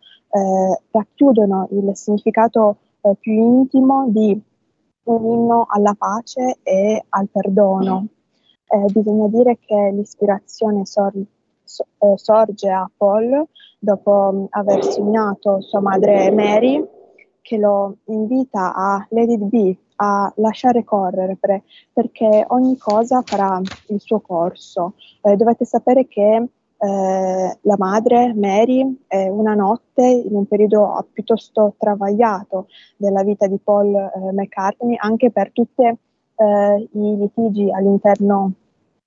racchiudono 0.91 1.69
il 1.71 1.97
significato 1.97 2.77
più 3.21 3.33
intimo 3.33 4.07
di 4.09 4.39
un 5.05 5.25
inno 5.25 5.65
alla 5.67 5.95
pace 5.97 6.59
e 6.63 7.03
al 7.09 7.29
perdono. 7.31 8.09
Eh, 8.69 8.93
bisogna 8.93 9.29
dire 9.29 9.59
che 9.65 9.91
l'ispirazione 9.93 10.85
sor- 10.85 11.13
so- 11.63 11.87
eh, 11.99 12.15
sorge 12.17 12.69
a 12.69 12.91
Paul 12.97 13.47
dopo 13.79 14.33
mh, 14.33 14.47
aver 14.51 14.85
sognato 14.85 15.61
sua 15.61 15.81
madre 15.81 16.31
Mary 16.33 16.85
che 17.43 17.59
lo 17.59 17.99
invita 18.07 18.75
a 18.75 19.07
let 19.11 19.31
it 19.31 19.43
be, 19.43 19.77
a 19.97 20.33
lasciare 20.37 20.83
correre 20.83 21.37
per, 21.37 21.63
perché 21.93 22.45
ogni 22.49 22.77
cosa 22.77 23.23
farà 23.23 23.63
il 23.87 24.01
suo 24.01 24.19
corso. 24.19 24.95
Eh, 25.23 25.37
dovete 25.37 25.65
sapere 25.65 26.09
che 26.09 26.49
eh, 26.79 27.59
la 27.61 27.75
madre 27.79 28.35
Mary 28.35 29.05
eh, 29.07 29.29
una 29.29 29.55
notte 29.55 30.05
in 30.05 30.35
un 30.35 30.47
periodo 30.47 31.07
piuttosto 31.13 31.75
travagliato 31.79 32.67
della 32.97 33.23
vita 33.23 33.47
di 33.47 33.59
Paul 33.63 33.95
eh, 33.95 34.33
McCartney 34.33 34.97
anche 34.99 35.31
per 35.31 35.53
tutte 35.53 35.99
eh, 36.37 36.89
i 36.93 37.17
litigi 37.17 37.71
all'interno 37.71 38.53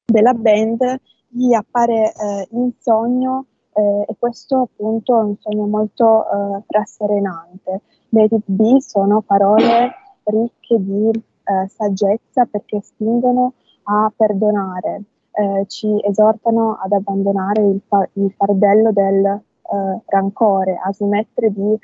della 0.06 0.34
band, 0.34 1.00
gli 1.28 1.54
appare 1.54 2.12
eh, 2.14 2.48
in 2.52 2.72
sogno 2.80 3.46
eh, 3.74 4.06
e 4.08 4.16
questo 4.18 4.62
appunto 4.62 5.20
è 5.20 5.24
un 5.24 5.36
sogno 5.40 5.66
molto 5.68 6.24
eh, 6.24 6.64
rasserenante. 6.68 7.82
Let 8.10 8.34
be 8.46 8.82
sono 8.82 9.22
parole 9.22 9.92
ricche 10.24 10.78
di 10.80 11.10
eh, 11.10 11.68
saggezza 11.68 12.46
perché 12.46 12.82
spingono 12.82 13.54
a 13.84 14.12
perdonare, 14.16 15.04
eh, 15.32 15.66
ci 15.68 15.96
esortano 16.04 16.78
ad 16.82 16.92
abbandonare 16.92 17.62
il, 17.62 17.82
fa- 17.88 18.10
il 18.14 18.34
fardello 18.36 18.92
del 18.92 19.26
eh, 19.26 20.02
rancore, 20.06 20.80
a 20.84 20.92
smettere 20.92 21.52
di 21.52 21.78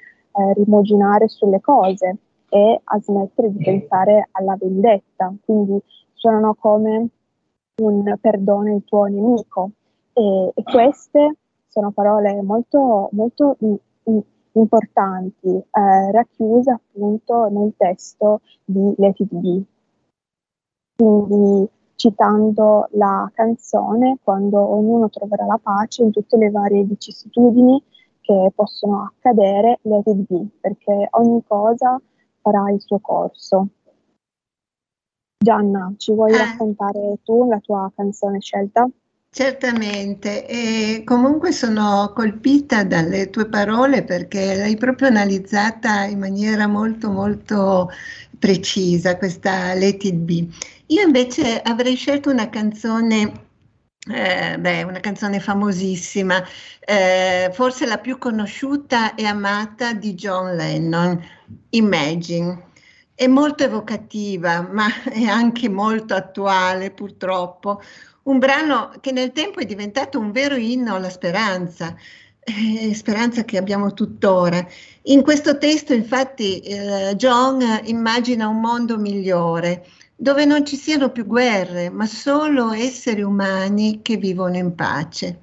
rimuginare 0.53 1.29
sulle 1.29 1.61
cose 1.61 2.17
e 2.49 2.81
a 2.83 2.99
smettere 2.99 3.51
di 3.51 3.63
pensare 3.63 4.29
alla 4.31 4.55
vendetta. 4.59 5.33
Quindi 5.43 5.79
suonano 6.13 6.55
come 6.55 7.09
un 7.81 8.17
perdono 8.19 8.73
il 8.73 8.83
tuo 8.85 9.05
nemico. 9.05 9.71
E, 10.13 10.51
e 10.53 10.63
queste 10.63 11.37
sono 11.67 11.91
parole 11.91 12.41
molto, 12.41 13.09
molto 13.11 13.57
in, 13.59 13.75
in, 14.03 14.21
importanti, 14.53 15.47
eh, 15.47 16.11
racchiuse 16.11 16.71
appunto 16.71 17.49
nel 17.49 17.73
testo 17.75 18.41
di 18.63 18.93
Let 18.97 19.19
It 19.19 19.33
Be. 19.33 19.63
Quindi 20.95 21.69
citando 21.95 22.87
la 22.91 23.29
canzone 23.33 24.17
Quando 24.21 24.59
ognuno 24.59 25.09
troverà 25.09 25.45
la 25.45 25.59
pace 25.61 26.03
in 26.03 26.11
tutte 26.11 26.37
le 26.37 26.51
varie 26.51 26.83
vicissitudini 26.83 27.81
che 28.21 28.51
possono 28.55 29.03
accadere, 29.03 29.79
let 29.83 30.05
it 30.07 30.25
be, 30.27 30.47
perché 30.59 31.07
ogni 31.11 31.43
cosa 31.45 31.99
farà 32.45 32.69
il 32.69 32.79
suo 32.79 32.99
corso. 32.99 33.67
Gianna, 35.43 35.93
ci 35.97 36.13
vuoi 36.13 36.31
eh. 36.31 36.37
raccontare 36.37 37.17
tu 37.23 37.49
la 37.49 37.59
tua 37.59 37.91
canzone 37.95 38.39
scelta? 38.39 38.87
Certamente, 39.29 40.47
e 40.47 41.03
comunque 41.03 41.51
sono 41.51 42.13
colpita 42.15 42.83
dalle 42.83 43.29
tue 43.29 43.49
parole 43.49 44.03
perché 44.03 44.55
l'hai 44.55 44.77
proprio 44.77 45.09
analizzata 45.09 46.05
in 46.05 46.19
maniera 46.19 46.67
molto 46.67 47.11
molto 47.11 47.89
precisa 48.39 49.17
questa 49.17 49.73
Let 49.73 50.03
It 50.03 50.15
Be. 50.15 50.47
Io 50.87 51.01
invece 51.01 51.59
avrei 51.61 51.95
scelto 51.95 52.29
una 52.29 52.49
canzone 52.49 53.44
eh, 54.07 54.57
beh, 54.59 54.83
una 54.83 54.99
canzone 54.99 55.39
famosissima, 55.39 56.43
eh, 56.79 57.49
forse 57.53 57.85
la 57.85 57.97
più 57.97 58.17
conosciuta 58.17 59.15
e 59.15 59.25
amata 59.25 59.93
di 59.93 60.13
John 60.13 60.55
Lennon, 60.55 61.19
Imagine. 61.71 62.73
È 63.15 63.27
molto 63.27 63.63
evocativa, 63.63 64.61
ma 64.61 64.87
è 65.09 65.23
anche 65.25 65.69
molto 65.69 66.13
attuale 66.13 66.91
purtroppo. 66.91 67.81
Un 68.23 68.39
brano 68.39 68.91
che 69.01 69.11
nel 69.11 69.31
tempo 69.31 69.59
è 69.59 69.65
diventato 69.65 70.19
un 70.19 70.31
vero 70.31 70.55
inno 70.55 70.95
alla 70.95 71.09
speranza, 71.09 71.95
eh, 72.39 72.93
speranza 72.93 73.43
che 73.43 73.57
abbiamo 73.57 73.93
tuttora. 73.93 74.65
In 75.03 75.21
questo 75.23 75.57
testo, 75.57 75.93
infatti, 75.93 76.59
eh, 76.59 77.13
John 77.15 77.63
immagina 77.85 78.47
un 78.47 78.59
mondo 78.59 78.97
migliore, 78.97 79.85
dove 80.15 80.45
non 80.45 80.65
ci 80.65 80.77
siano 80.77 81.11
più 81.11 81.25
guerre, 81.25 81.89
ma 81.89 82.05
solo 82.05 82.71
esseri 82.71 83.21
umani 83.21 83.99
che 84.01 84.17
vivono 84.17 84.57
in 84.57 84.73
pace. 84.75 85.39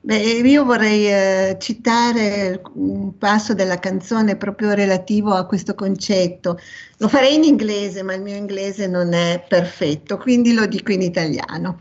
Beh, 0.00 0.18
io 0.18 0.64
vorrei 0.64 1.06
eh, 1.06 1.56
citare 1.58 2.60
un 2.74 3.16
passo 3.16 3.54
della 3.54 3.78
canzone 3.78 4.36
proprio 4.36 4.74
relativo 4.74 5.32
a 5.32 5.46
questo 5.46 5.74
concetto. 5.74 6.58
Lo 6.98 7.08
farei 7.08 7.36
in 7.36 7.44
inglese, 7.44 8.02
ma 8.02 8.12
il 8.12 8.20
mio 8.20 8.36
inglese 8.36 8.86
non 8.86 9.14
è 9.14 9.42
perfetto, 9.48 10.18
quindi 10.18 10.52
lo 10.52 10.66
dico 10.66 10.92
in 10.92 11.00
italiano. 11.00 11.80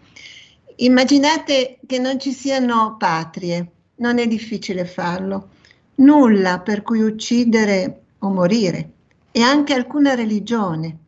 Immaginate 0.78 1.80
che 1.86 2.00
non 2.00 2.18
ci 2.18 2.32
siano 2.32 2.96
patrie, 2.98 3.72
non 3.96 4.20
è 4.20 4.26
difficile 4.26 4.86
farlo, 4.86 5.50
nulla 5.96 6.60
per 6.60 6.82
cui 6.82 7.02
uccidere 7.02 8.04
o 8.20 8.30
morire 8.30 8.92
e 9.32 9.42
anche 9.42 9.74
alcuna 9.74 10.16
religione. 10.16 11.03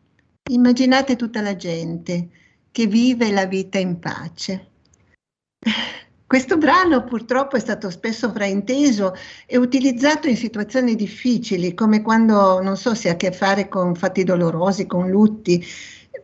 Immaginate 0.48 1.16
tutta 1.16 1.42
la 1.42 1.56
gente 1.56 2.30
che 2.72 2.86
vive 2.86 3.32
la 3.32 3.48
vita 3.48 3.80
in 3.80 3.98
pace. 3.98 4.68
Questo 6.28 6.58
brano 6.58 7.04
purtroppo 7.04 7.56
è 7.56 7.60
stato 7.60 7.90
spesso 7.90 8.32
frainteso 8.32 9.16
e 9.48 9.58
utilizzato 9.58 10.28
in 10.28 10.38
situazioni 10.38 10.96
difficili, 10.96 11.74
come 11.74 12.04
quando, 12.04 12.62
non 12.62 12.78
so, 12.78 12.94
si 12.94 13.10
ha 13.10 13.14
a 13.14 13.16
che 13.16 13.32
fare 13.32 13.68
con 13.68 13.96
fatti 13.96 14.24
dolorosi, 14.24 14.86
con 14.86 15.10
lutti, 15.10 15.66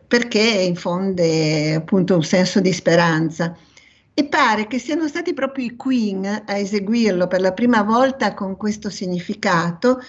perché 0.06 0.38
infonde 0.38 1.74
appunto 1.74 2.14
un 2.14 2.22
senso 2.22 2.60
di 2.60 2.72
speranza. 2.72 3.56
E 4.14 4.24
pare 4.26 4.68
che 4.68 4.78
siano 4.78 5.08
stati 5.08 5.34
proprio 5.34 5.64
i 5.64 5.74
Queen 5.74 6.44
a 6.46 6.56
eseguirlo 6.56 7.26
per 7.26 7.40
la 7.40 7.52
prima 7.52 7.82
volta 7.82 8.34
con 8.34 8.56
questo 8.56 8.88
significato, 8.88 10.00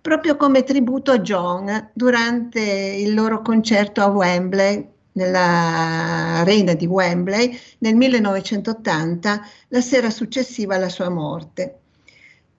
proprio 0.00 0.36
come 0.36 0.64
tributo 0.64 1.10
a 1.12 1.20
John 1.20 1.90
durante 1.92 2.60
il 2.60 3.14
loro 3.14 3.42
concerto 3.42 4.00
a 4.00 4.06
Wembley, 4.06 4.88
nella 5.12 6.38
arena 6.40 6.74
di 6.74 6.86
Wembley, 6.86 7.58
nel 7.78 7.96
1980, 7.96 9.40
la 9.68 9.80
sera 9.80 10.10
successiva 10.10 10.76
alla 10.76 10.88
sua 10.88 11.08
morte. 11.08 11.76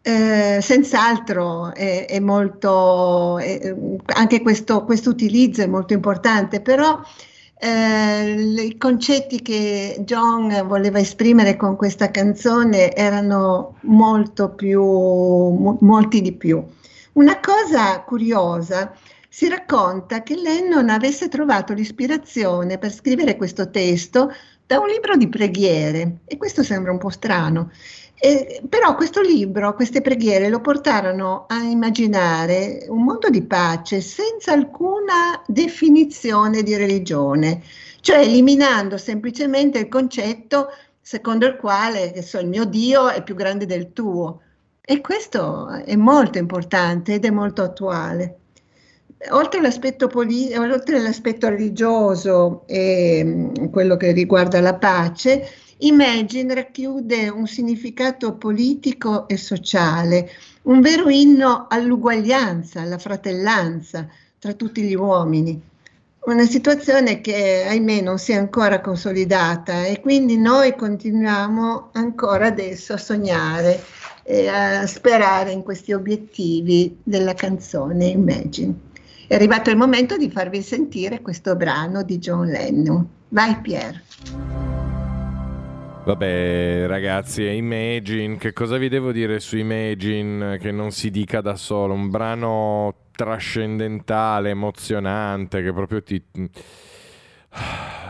Eh, 0.03 0.59
senz'altro 0.61 1.73
è, 1.73 2.07
è 2.07 2.19
molto, 2.19 3.37
è, 3.37 3.75
anche 4.15 4.41
questo, 4.41 4.85
utilizzo 4.87 5.61
è 5.61 5.67
molto 5.67 5.93
importante, 5.93 6.59
però 6.59 6.99
eh, 7.59 8.65
i 8.65 8.77
concetti 8.77 9.41
che 9.41 9.97
John 9.99 10.65
voleva 10.67 10.99
esprimere 10.99 11.55
con 11.55 11.75
questa 11.75 12.09
canzone 12.09 12.93
erano 12.95 13.75
molto 13.81 14.49
più, 14.49 14.81
mo, 14.81 15.77
molti 15.81 16.21
di 16.21 16.33
più. 16.33 16.63
Una 17.13 17.41
cosa 17.41 18.01
curiosa, 18.03 18.95
si 19.27 19.49
racconta 19.49 20.23
che 20.23 20.35
Lennon 20.35 20.89
avesse 20.89 21.27
trovato 21.27 21.73
l'ispirazione 21.73 22.77
per 22.77 22.93
scrivere 22.93 23.35
questo 23.35 23.69
testo 23.69 24.31
da 24.65 24.79
un 24.79 24.87
libro 24.87 25.17
di 25.17 25.27
preghiere, 25.27 26.19
e 26.25 26.37
questo 26.37 26.63
sembra 26.63 26.93
un 26.93 26.97
po' 26.97 27.09
strano, 27.09 27.69
eh, 28.15 28.61
però 28.67 28.95
questo 28.95 29.19
libro, 29.19 29.73
queste 29.73 29.99
preghiere 29.99 30.47
lo 30.47 30.61
portarono 30.61 31.47
a 31.49 31.61
immaginare 31.61 32.85
un 32.87 33.03
mondo 33.03 33.29
di 33.29 33.43
pace 33.43 33.99
senza 33.99 34.53
alcuna 34.53 35.41
definizione 35.47 36.63
di 36.63 36.77
religione, 36.77 37.61
cioè 37.99 38.19
eliminando 38.19 38.97
semplicemente 38.97 39.79
il 39.79 39.89
concetto 39.89 40.69
secondo 41.01 41.45
il 41.45 41.57
quale 41.57 42.21
so, 42.21 42.39
il 42.39 42.47
mio 42.47 42.63
Dio 42.63 43.09
è 43.09 43.21
più 43.21 43.35
grande 43.35 43.65
del 43.65 43.91
tuo. 43.91 44.41
E 44.91 44.99
questo 44.99 45.69
è 45.69 45.95
molto 45.95 46.37
importante 46.37 47.13
ed 47.13 47.23
è 47.23 47.29
molto 47.29 47.61
attuale. 47.61 48.39
Oltre 49.29 49.59
all'aspetto, 49.59 50.07
poli- 50.07 50.53
oltre 50.53 50.97
all'aspetto 50.97 51.47
religioso 51.47 52.63
e 52.65 53.21
mm, 53.23 53.67
quello 53.71 53.95
che 53.95 54.11
riguarda 54.11 54.59
la 54.59 54.75
pace, 54.75 55.47
Imagine 55.77 56.53
racchiude 56.53 57.29
un 57.29 57.47
significato 57.47 58.35
politico 58.35 59.29
e 59.29 59.37
sociale, 59.37 60.29
un 60.63 60.81
vero 60.81 61.07
inno 61.07 61.67
all'uguaglianza, 61.69 62.81
alla 62.81 62.97
fratellanza 62.97 64.09
tra 64.37 64.51
tutti 64.51 64.81
gli 64.81 64.93
uomini. 64.93 65.59
Una 66.25 66.45
situazione 66.45 67.21
che 67.21 67.63
ahimè 67.65 68.01
non 68.01 68.19
si 68.19 68.33
è 68.33 68.35
ancora 68.35 68.81
consolidata 68.81 69.85
e 69.85 70.01
quindi 70.01 70.37
noi 70.37 70.75
continuiamo 70.75 71.91
ancora 71.93 72.47
adesso 72.47 72.91
a 72.93 72.97
sognare 72.97 73.81
e 74.31 74.47
a 74.47 74.87
sperare 74.87 75.51
in 75.51 75.61
questi 75.61 75.91
obiettivi 75.91 76.99
della 77.03 77.33
canzone 77.33 78.05
Imagine. 78.05 78.73
È 79.27 79.35
arrivato 79.35 79.69
il 79.69 79.75
momento 79.75 80.15
di 80.15 80.29
farvi 80.31 80.61
sentire 80.61 81.19
questo 81.19 81.57
brano 81.57 82.01
di 82.03 82.17
John 82.17 82.45
Lennon. 82.47 83.05
Vai 83.27 83.59
Pier. 83.59 84.01
Vabbè, 86.05 86.85
ragazzi, 86.87 87.43
Imagine. 87.43 88.37
Che 88.37 88.53
cosa 88.53 88.77
vi 88.77 88.87
devo 88.87 89.11
dire 89.11 89.41
su 89.41 89.57
Imagine 89.57 90.57
che 90.59 90.71
non 90.71 90.91
si 90.91 91.11
dica 91.11 91.41
da 91.41 91.55
solo? 91.55 91.93
Un 91.93 92.09
brano 92.09 93.07
trascendentale, 93.11 94.51
emozionante, 94.51 95.61
che 95.61 95.73
proprio 95.73 96.01
ti, 96.03 96.23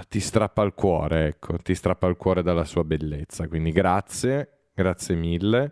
ti 0.08 0.20
strappa 0.20 0.62
il 0.62 0.74
cuore, 0.76 1.26
ecco, 1.30 1.58
ti 1.58 1.74
strappa 1.74 2.06
il 2.06 2.16
cuore 2.16 2.44
dalla 2.44 2.66
sua 2.66 2.84
bellezza. 2.84 3.48
Quindi 3.48 3.72
grazie, 3.72 4.68
grazie 4.72 5.16
mille. 5.16 5.72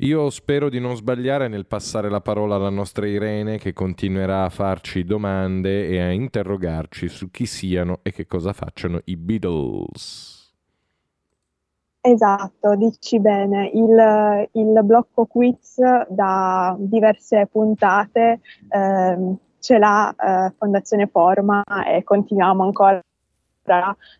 Io 0.00 0.28
spero 0.28 0.68
di 0.68 0.78
non 0.78 0.94
sbagliare 0.94 1.48
nel 1.48 1.64
passare 1.64 2.10
la 2.10 2.20
parola 2.20 2.56
alla 2.56 2.68
nostra 2.68 3.06
Irene 3.06 3.56
che 3.56 3.72
continuerà 3.72 4.44
a 4.44 4.50
farci 4.50 5.04
domande 5.04 5.88
e 5.88 6.00
a 6.00 6.10
interrogarci 6.10 7.08
su 7.08 7.30
chi 7.30 7.46
siano 7.46 8.00
e 8.02 8.12
che 8.12 8.26
cosa 8.26 8.52
facciano 8.52 9.00
i 9.04 9.16
Beatles. 9.16 10.36
Esatto, 12.02 12.76
dici 12.76 13.18
bene, 13.18 13.70
il, 13.72 14.48
il 14.52 14.80
blocco 14.84 15.24
quiz 15.24 15.80
da 16.08 16.76
diverse 16.78 17.48
puntate 17.50 18.40
eh, 18.68 19.36
ce 19.58 19.78
l'ha 19.78 20.14
eh, 20.14 20.52
Fondazione 20.58 21.06
Forma 21.06 21.64
e 21.86 22.04
continuiamo 22.04 22.62
ancora 22.62 23.02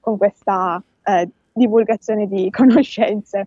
con 0.01 0.17
questa 0.17 0.83
eh, 1.05 1.29
divulgazione 1.53 2.27
di 2.27 2.51
conoscenze, 2.53 3.47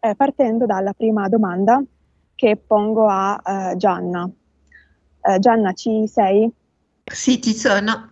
eh, 0.00 0.14
partendo 0.14 0.66
dalla 0.66 0.92
prima 0.92 1.28
domanda 1.28 1.82
che 2.34 2.56
pongo 2.56 3.08
a 3.08 3.40
eh, 3.44 3.76
Gianna. 3.76 4.30
Eh, 5.20 5.38
Gianna, 5.38 5.72
ci 5.72 6.06
sei? 6.06 6.50
Sì, 7.04 7.40
ci 7.42 7.54
sono. 7.54 8.10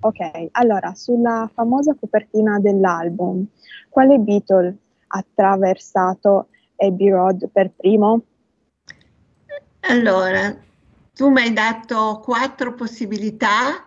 Ok, 0.00 0.48
allora, 0.52 0.94
sulla 0.94 1.50
famosa 1.52 1.94
copertina 1.98 2.58
dell'album, 2.58 3.46
quale 3.88 4.18
Beatle 4.18 4.76
attraversato 5.06 6.48
Abbey 6.76 7.08
Road 7.08 7.48
per 7.50 7.70
primo? 7.70 8.22
Allora, 9.80 10.56
tu 11.14 11.30
mi 11.30 11.40
hai 11.42 11.52
dato 11.52 12.20
quattro 12.22 12.74
possibilità, 12.74 13.86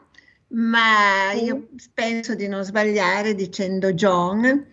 ma 0.50 1.34
io 1.34 1.68
penso 1.94 2.36
di 2.36 2.48
non 2.48 2.64
sbagliare 2.64 3.36
dicendo 3.36 3.94
John. 3.94 4.66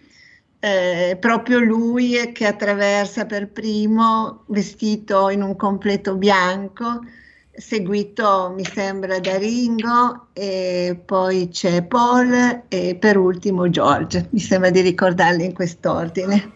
Eh, 0.65 1.19
proprio 1.21 1.59
lui 1.59 2.33
che 2.33 2.47
attraversa 2.47 3.27
per 3.27 3.51
primo 3.51 4.45
vestito 4.47 5.29
in 5.29 5.43
un 5.43 5.57
completo 5.57 6.17
bianco 6.17 7.01
seguito 7.53 8.51
mi 8.57 8.65
sembra 8.65 9.19
da 9.19 9.37
Ringo 9.37 10.29
e 10.33 10.99
poi 11.05 11.49
c'è 11.49 11.83
Paul 11.83 12.63
e 12.69 12.97
per 12.99 13.19
ultimo 13.19 13.69
George, 13.69 14.29
mi 14.31 14.39
sembra 14.39 14.71
di 14.71 14.81
ricordarli 14.81 15.45
in 15.45 15.53
quest'ordine. 15.53 16.53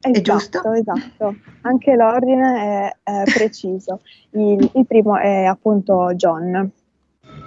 Esatto, 0.00 0.18
è 0.18 0.20
giusto? 0.22 0.72
Esatto, 0.72 1.34
anche 1.60 1.94
l'ordine 1.94 2.94
è, 3.04 3.10
è 3.10 3.22
preciso. 3.24 4.00
Il, 4.30 4.70
il, 4.74 4.86
primo 4.86 5.18
è 5.18 5.44
appunto 5.44 6.14
John, 6.14 6.70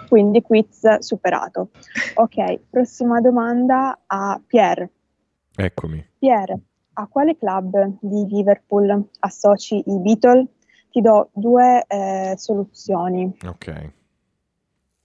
quindi 0.08 0.44
quiz 0.44 1.00
superato. 1.00 1.70
Ok, 2.14 2.60
prossima 2.70 3.20
domanda 3.20 3.98
a 4.06 4.40
Pierre. 4.46 4.92
Eccomi. 5.56 6.06
Pierre, 6.20 6.60
a 6.94 7.08
quale 7.08 7.38
club 7.38 7.98
di 8.02 8.26
Liverpool 8.28 9.10
associ 9.20 9.84
i 9.86 10.00
Beatles? 10.00 10.48
Ti 10.92 11.02
do 11.02 11.30
due 11.34 11.84
eh, 11.88 12.34
soluzioni. 12.38 13.38
Ok. 13.46 13.92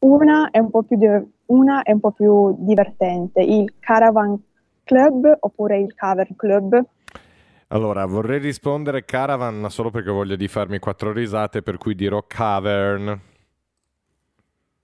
Una 0.01 0.51
è, 0.51 0.59
un 0.59 0.71
po 0.71 0.83
più 0.83 0.97
di- 0.97 1.31
una 1.47 1.83
è 1.83 1.93
un 1.93 2.01
po' 2.01 2.13
più 2.13 2.57
divertente, 2.65 3.43
il 3.43 3.75
Caravan 3.79 4.41
Club 4.85 5.37
oppure 5.41 5.79
il 5.79 5.95
Cavern 5.95 6.35
Club. 6.37 6.85
Allora, 7.69 8.05
vorrei 8.07 8.41
rispondere 8.41 9.05
Caravan, 9.05 9.67
solo 9.69 9.91
perché 9.91 10.11
voglio 10.11 10.37
di 10.37 10.49
farmi 10.49 10.79
quattro 10.79 11.13
risate, 11.13 11.63
per 11.63 11.77
cui 11.77 11.95
dirò 11.95 12.25
Cavern. 12.27 13.21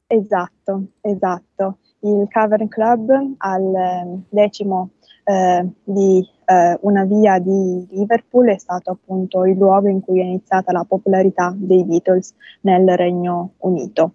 Esatto, 0.07 0.87
esatto. 1.01 1.79
Il 2.01 2.27
Cavern 2.29 2.69
Club 2.69 3.35
al 3.39 3.75
eh, 3.75 4.19
decimo 4.29 4.91
eh, 5.25 5.67
di 5.83 6.29
eh, 6.45 6.79
una 6.83 7.05
via 7.05 7.39
di 7.39 7.87
Liverpool 7.91 8.49
è 8.49 8.59
stato 8.59 8.93
appunto 8.93 9.45
il 9.45 9.57
luogo 9.57 9.89
in 9.89 10.01
cui 10.01 10.21
è 10.21 10.25
iniziata 10.25 10.73
la 10.73 10.85
popolarità 10.85 11.53
dei 11.57 11.85
Beatles 11.85 12.35
nel 12.61 12.97
Regno 12.97 13.55
Unito. 13.59 14.13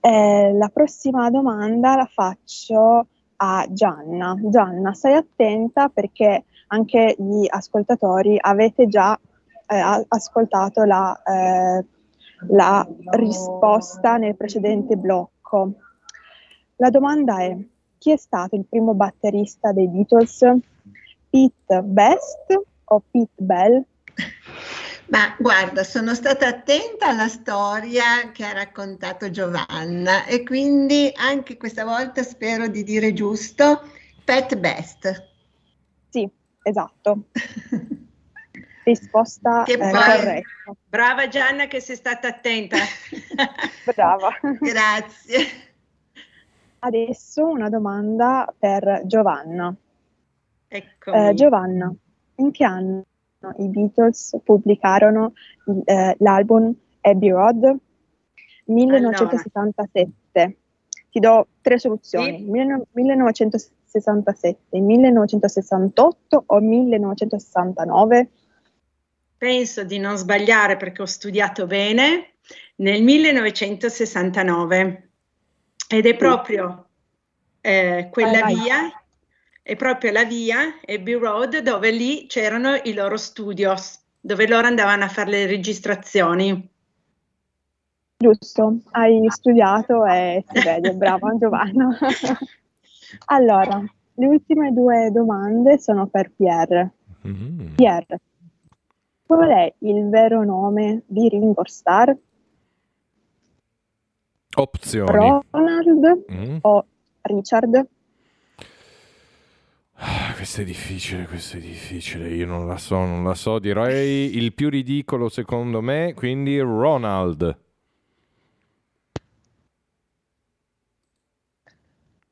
Eh, 0.00 0.52
la 0.52 0.68
prossima 0.68 1.30
domanda 1.30 1.96
la 1.96 2.08
faccio 2.12 3.06
a 3.36 3.66
Gianna. 3.70 4.36
Gianna, 4.42 4.92
stai 4.92 5.14
attenta 5.14 5.88
perché 5.88 6.44
anche 6.68 7.14
gli 7.18 7.46
ascoltatori 7.48 8.36
avete 8.40 8.86
già 8.88 9.18
eh, 9.66 10.04
ascoltato 10.08 10.84
la, 10.84 11.22
eh, 11.22 11.84
la 12.48 12.86
risposta 13.10 14.16
nel 14.16 14.36
precedente 14.36 14.96
blocco. 14.96 15.72
La 16.76 16.90
domanda 16.90 17.38
è 17.40 17.56
chi 17.98 18.10
è 18.10 18.16
stato 18.16 18.56
il 18.56 18.64
primo 18.68 18.94
batterista 18.94 19.72
dei 19.72 19.88
Beatles? 19.88 20.40
Pete 21.30 21.82
Best 21.82 22.60
o 22.84 23.02
Pete 23.10 23.32
Bell? 23.36 23.82
Ma 25.06 25.36
guarda, 25.38 25.84
sono 25.84 26.14
stata 26.14 26.48
attenta 26.48 27.08
alla 27.08 27.28
storia 27.28 28.30
che 28.32 28.44
ha 28.44 28.52
raccontato 28.52 29.30
Giovanna 29.30 30.24
e 30.24 30.42
quindi 30.42 31.12
anche 31.14 31.56
questa 31.56 31.84
volta 31.84 32.22
spero 32.22 32.66
di 32.68 32.82
dire 32.82 33.12
giusto, 33.12 33.82
Pete 34.24 34.56
Best. 34.56 35.28
Sì, 36.08 36.28
esatto. 36.62 37.24
Risposta 38.84 39.62
che 39.64 39.72
eh, 39.72 39.78
corretta. 39.78 40.48
Brava 40.88 41.28
Gianna 41.28 41.66
che 41.66 41.80
sei 41.80 41.96
stata 41.96 42.28
attenta. 42.28 42.76
Brava. 43.94 44.30
Grazie. 44.60 45.73
Adesso 46.84 47.46
una 47.46 47.70
domanda 47.70 48.52
per 48.58 49.04
Giovanna. 49.06 49.74
Eh, 50.68 50.84
Giovanna, 51.32 51.90
in 52.36 52.50
che 52.50 52.64
anno 52.64 53.06
i 53.56 53.68
Beatles 53.68 54.38
pubblicarono 54.44 55.32
eh, 55.84 56.14
l'album 56.18 56.74
Abbey 57.00 57.30
Road? 57.30 57.74
1977. 58.66 60.12
Allora. 60.32 60.52
Ti 61.10 61.20
do 61.20 61.46
tre 61.62 61.78
soluzioni. 61.78 62.36
Sì. 62.36 62.50
1967, 62.50 64.78
1968 64.78 66.42
o 66.44 66.60
1969? 66.60 68.28
Penso 69.38 69.84
di 69.84 69.98
non 69.98 70.18
sbagliare 70.18 70.76
perché 70.76 71.00
ho 71.00 71.06
studiato 71.06 71.66
bene. 71.66 72.32
Nel 72.76 73.02
1969. 73.02 75.03
Ed 75.88 76.06
è 76.06 76.16
proprio 76.16 76.86
eh, 77.60 78.08
quella 78.10 78.40
vai, 78.40 78.54
via, 78.54 79.02
è 79.62 79.76
proprio 79.76 80.12
la 80.12 80.24
via 80.24 80.80
Abbey 80.86 81.14
Road 81.14 81.58
dove 81.58 81.90
lì 81.90 82.26
c'erano 82.26 82.74
i 82.82 82.92
loro 82.92 83.16
studios, 83.16 84.00
dove 84.20 84.46
loro 84.46 84.66
andavano 84.66 85.04
a 85.04 85.08
fare 85.08 85.30
le 85.30 85.46
registrazioni. 85.46 86.70
Giusto, 88.16 88.80
hai 88.92 89.24
studiato 89.28 90.04
e 90.06 90.44
si 90.46 90.62
vede, 90.62 90.94
brava 90.94 91.34
Giovanna. 91.38 91.98
allora, 93.26 93.82
le 94.14 94.26
ultime 94.26 94.72
due 94.72 95.10
domande 95.10 95.78
sono 95.78 96.06
per 96.06 96.30
Pierre. 96.30 96.92
Mm-hmm. 97.26 97.74
Pierre, 97.74 98.20
qual 99.26 99.48
è 99.48 99.74
il 99.78 100.08
vero 100.08 100.44
nome 100.44 101.02
di 101.06 101.28
Ringo 101.28 101.64
Starr? 101.64 102.14
Opzioni. 104.56 105.42
Ronald 105.50 106.24
mm. 106.32 106.56
o 106.62 106.84
Richard? 107.22 107.88
Ah, 109.96 110.32
questo 110.34 110.60
è 110.60 110.64
difficile, 110.64 111.26
questo 111.26 111.56
è 111.56 111.60
difficile, 111.60 112.28
io 112.28 112.46
non 112.46 112.66
la 112.66 112.76
so, 112.76 112.96
non 112.98 113.24
la 113.24 113.34
so, 113.34 113.58
direi 113.58 114.36
il 114.36 114.52
più 114.52 114.68
ridicolo 114.68 115.28
secondo 115.28 115.80
me, 115.80 116.14
quindi 116.14 116.58
Ronald. 116.60 117.58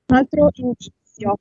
Un 0.06 0.16
altro 0.16 0.48
indizio. 0.52 1.38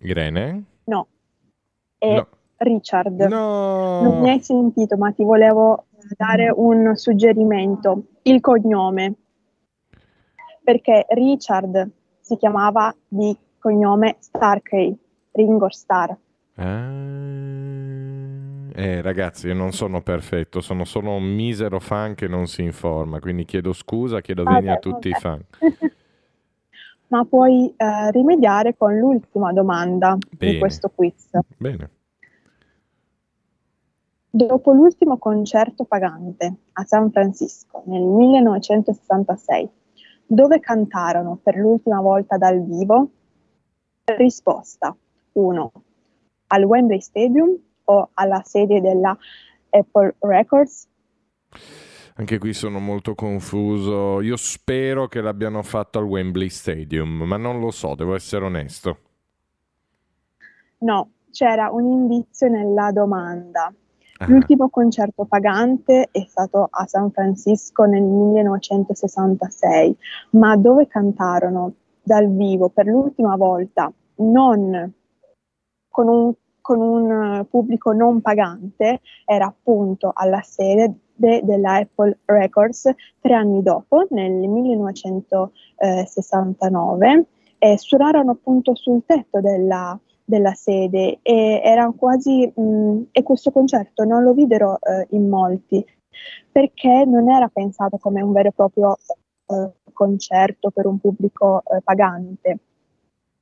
Irene? 0.00 0.64
No. 0.84 1.06
È 1.96 2.14
no. 2.14 2.28
Richard. 2.58 3.20
No. 3.22 4.02
Non 4.02 4.20
mi 4.20 4.30
hai 4.30 4.40
sentito, 4.42 4.96
ma 4.96 5.10
ti 5.12 5.24
volevo 5.24 5.86
dare 6.16 6.52
un 6.54 6.96
suggerimento, 6.96 8.04
il 8.22 8.40
cognome, 8.40 9.14
perché 10.62 11.06
Richard 11.10 11.90
si 12.20 12.36
chiamava 12.36 12.94
di 13.06 13.36
cognome 13.58 14.16
Starkey, 14.18 14.96
Ringo 15.32 15.70
Starr. 15.70 16.14
Ah, 16.56 16.90
eh, 18.76 19.00
ragazzi, 19.02 19.48
io 19.48 19.54
non 19.54 19.72
sono 19.72 20.02
perfetto, 20.02 20.60
sono 20.60 20.84
solo 20.84 21.12
un 21.12 21.24
misero 21.24 21.80
fan 21.80 22.14
che 22.14 22.28
non 22.28 22.46
si 22.46 22.62
informa, 22.62 23.20
quindi 23.20 23.44
chiedo 23.44 23.72
scusa, 23.72 24.20
chiedo 24.20 24.42
ah, 24.42 24.54
venia 24.54 24.74
a 24.74 24.78
tutti 24.78 25.10
vabbè. 25.10 25.18
i 25.18 25.20
fan. 25.20 25.44
Ma 27.08 27.24
puoi 27.24 27.72
eh, 27.76 28.10
rimediare 28.10 28.76
con 28.76 28.98
l'ultima 28.98 29.52
domanda 29.52 30.16
Bene. 30.36 30.52
di 30.52 30.58
questo 30.58 30.90
quiz. 30.92 31.28
Bene. 31.56 31.90
Dopo 34.36 34.72
l'ultimo 34.72 35.16
concerto 35.16 35.84
pagante 35.84 36.56
a 36.72 36.82
San 36.82 37.12
Francisco 37.12 37.84
nel 37.86 38.02
1966, 38.02 39.70
dove 40.26 40.58
cantarono 40.58 41.38
per 41.40 41.54
l'ultima 41.54 42.00
volta 42.00 42.36
dal 42.36 42.60
vivo? 42.64 43.10
Risposta 44.06 44.92
1. 45.34 45.72
Al 46.48 46.64
Wembley 46.64 47.00
Stadium 47.00 47.56
o 47.84 48.10
alla 48.14 48.42
sede 48.44 48.80
della 48.80 49.16
Apple 49.70 50.16
Records? 50.18 50.88
Anche 52.16 52.38
qui 52.38 52.54
sono 52.54 52.80
molto 52.80 53.14
confuso. 53.14 54.20
Io 54.20 54.36
spero 54.36 55.06
che 55.06 55.20
l'abbiano 55.20 55.62
fatto 55.62 56.00
al 56.00 56.06
Wembley 56.06 56.48
Stadium, 56.48 57.22
ma 57.22 57.36
non 57.36 57.60
lo 57.60 57.70
so, 57.70 57.94
devo 57.94 58.16
essere 58.16 58.44
onesto. 58.44 58.98
No, 60.78 61.10
c'era 61.30 61.70
un 61.70 61.84
indizio 61.84 62.48
nella 62.48 62.90
domanda. 62.90 63.72
Ah. 64.18 64.26
L'ultimo 64.28 64.68
concerto 64.68 65.24
pagante 65.24 66.08
è 66.12 66.24
stato 66.28 66.68
a 66.70 66.86
San 66.86 67.10
Francisco 67.10 67.82
nel 67.84 68.02
1966, 68.02 69.96
ma 70.30 70.56
dove 70.56 70.86
cantarono 70.86 71.72
dal 72.00 72.30
vivo 72.30 72.68
per 72.68 72.86
l'ultima 72.86 73.34
volta, 73.36 73.92
non 74.16 74.92
con 75.88 76.08
un, 76.08 76.32
con 76.60 76.80
un 76.80 77.44
pubblico 77.50 77.90
non 77.92 78.20
pagante, 78.20 79.00
era 79.24 79.46
appunto 79.46 80.12
alla 80.14 80.42
sede 80.42 80.94
de, 81.14 81.40
della 81.42 81.84
Records 82.24 82.94
tre 83.20 83.34
anni 83.34 83.62
dopo, 83.62 84.06
nel 84.10 84.32
1969, 84.32 87.26
e 87.58 87.78
suonarono 87.78 88.32
appunto 88.32 88.74
sul 88.74 89.02
tetto 89.06 89.40
della, 89.40 89.98
della 90.24 90.54
sede 90.54 91.18
e 91.22 91.60
era 91.62 91.92
quasi 91.96 92.50
mh, 92.54 93.08
e 93.12 93.22
questo 93.22 93.50
concerto 93.50 94.04
non 94.04 94.22
lo 94.22 94.32
videro 94.32 94.78
eh, 94.80 95.06
in 95.10 95.28
molti 95.28 95.84
perché 96.50 97.04
non 97.04 97.30
era 97.30 97.48
pensato 97.48 97.98
come 97.98 98.22
un 98.22 98.32
vero 98.32 98.48
e 98.48 98.52
proprio 98.52 98.96
eh, 99.46 99.70
concerto 99.92 100.70
per 100.70 100.86
un 100.86 100.98
pubblico 100.98 101.62
eh, 101.64 101.80
pagante 101.82 102.58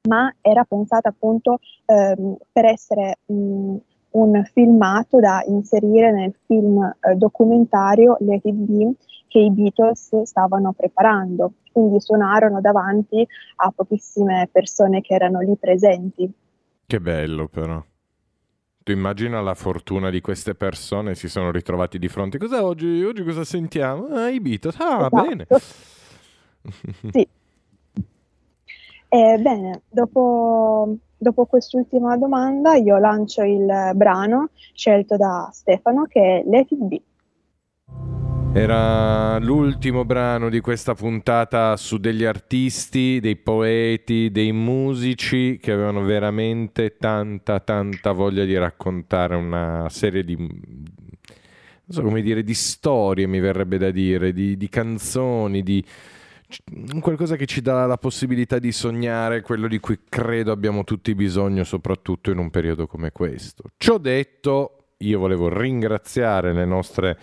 ma 0.09 0.35
era 0.41 0.65
pensato 0.65 1.09
appunto 1.09 1.59
ehm, 1.87 2.37
per 2.53 2.65
essere 2.65 3.19
mh, 3.27 3.77
un 4.13 4.45
filmato 4.53 5.21
da 5.21 5.43
inserire 5.47 6.13
nel 6.13 6.35
film 6.47 6.83
eh, 6.83 7.15
documentario 7.15 8.17
Let 8.21 8.45
It 8.45 8.97
che 9.29 9.39
i 9.39 9.51
Beatles 9.51 10.23
stavano 10.23 10.73
preparando. 10.73 11.53
Quindi 11.73 12.01
suonarono 12.01 12.61
davanti 12.61 13.27
a 13.57 13.73
pochissime 13.75 14.49
persone 14.53 15.01
che 15.01 15.15
erano 15.15 15.41
lì 15.41 15.57
presenti. 15.57 16.31
Che 16.87 17.01
bello 17.01 17.49
però. 17.49 17.83
Tu 18.83 18.91
immagina 18.91 19.41
la 19.41 19.55
fortuna 19.55 20.11
di 20.11 20.21
queste 20.21 20.55
persone, 20.55 21.15
si 21.15 21.29
sono 21.29 21.53
ritrovati 21.53 21.99
di 21.99 22.09
fronte. 22.09 22.39
Cosa 22.39 22.65
oggi? 22.65 23.03
Oggi 23.05 23.23
cosa 23.23 23.45
sentiamo? 23.45 24.07
Ah, 24.07 24.29
i 24.29 24.41
Beatles. 24.41 24.77
Ah, 24.81 24.97
esatto. 25.07 25.23
bene. 25.23 25.47
sì. 27.13 27.29
Eh, 29.09 29.39
bene, 29.39 29.83
dopo, 29.91 30.97
dopo 31.19 31.45
quest'ultima 31.45 32.17
domanda 32.17 32.75
io 32.77 32.97
lancio 32.97 33.43
il 33.43 33.91
brano 33.95 34.49
scelto 34.73 35.17
da 35.19 35.51
Stefano 35.53 36.07
che 36.07 36.41
è 36.41 36.49
Let 36.49 36.71
It 36.71 36.79
Be. 36.79 37.03
Era 38.55 39.39
l'ultimo 39.39 40.05
brano 40.05 40.51
di 40.51 40.61
questa 40.61 40.95
puntata 40.95 41.75
su 41.79 41.97
degli 41.97 42.25
artisti, 42.25 43.19
dei 43.19 43.37
poeti, 43.37 44.31
dei 44.31 44.53
musici 44.53 45.59
che 45.59 45.73
avevano 45.73 46.03
veramente 46.03 46.99
tanta, 46.99 47.61
tanta 47.61 48.13
voglia 48.13 48.45
di 48.45 48.55
raccontare 48.59 49.37
una 49.37 49.87
serie 49.89 50.23
di, 50.23 50.37
non 50.37 50.51
so 51.89 52.03
come 52.03 52.21
dire, 52.21 52.43
di 52.43 52.53
storie, 52.53 53.27
mi 53.27 53.41
verrebbe 53.41 53.79
da 53.79 53.91
dire, 53.91 54.35
di, 54.35 54.59
di 54.59 54.69
canzoni, 54.69 55.63
di 55.63 55.83
qualcosa 57.01 57.37
che 57.37 57.47
ci 57.47 57.63
dà 57.63 57.87
la 57.87 57.97
possibilità 57.97 58.59
di 58.59 58.71
sognare 58.71 59.41
quello 59.41 59.67
di 59.67 59.81
cui 59.81 60.01
credo 60.07 60.53
abbiamo 60.53 60.85
tutti 60.85 61.15
bisogno, 61.15 61.65
soprattutto 61.65 62.31
in 62.31 62.37
un 62.37 62.51
periodo 62.51 62.87
come 62.87 63.13
questo. 63.13 63.65
Ciò 63.79 63.97
detto, 63.97 64.89
io 64.99 65.19
volevo 65.19 65.49
ringraziare 65.49 66.53
le 66.53 66.67
nostre 66.67 67.19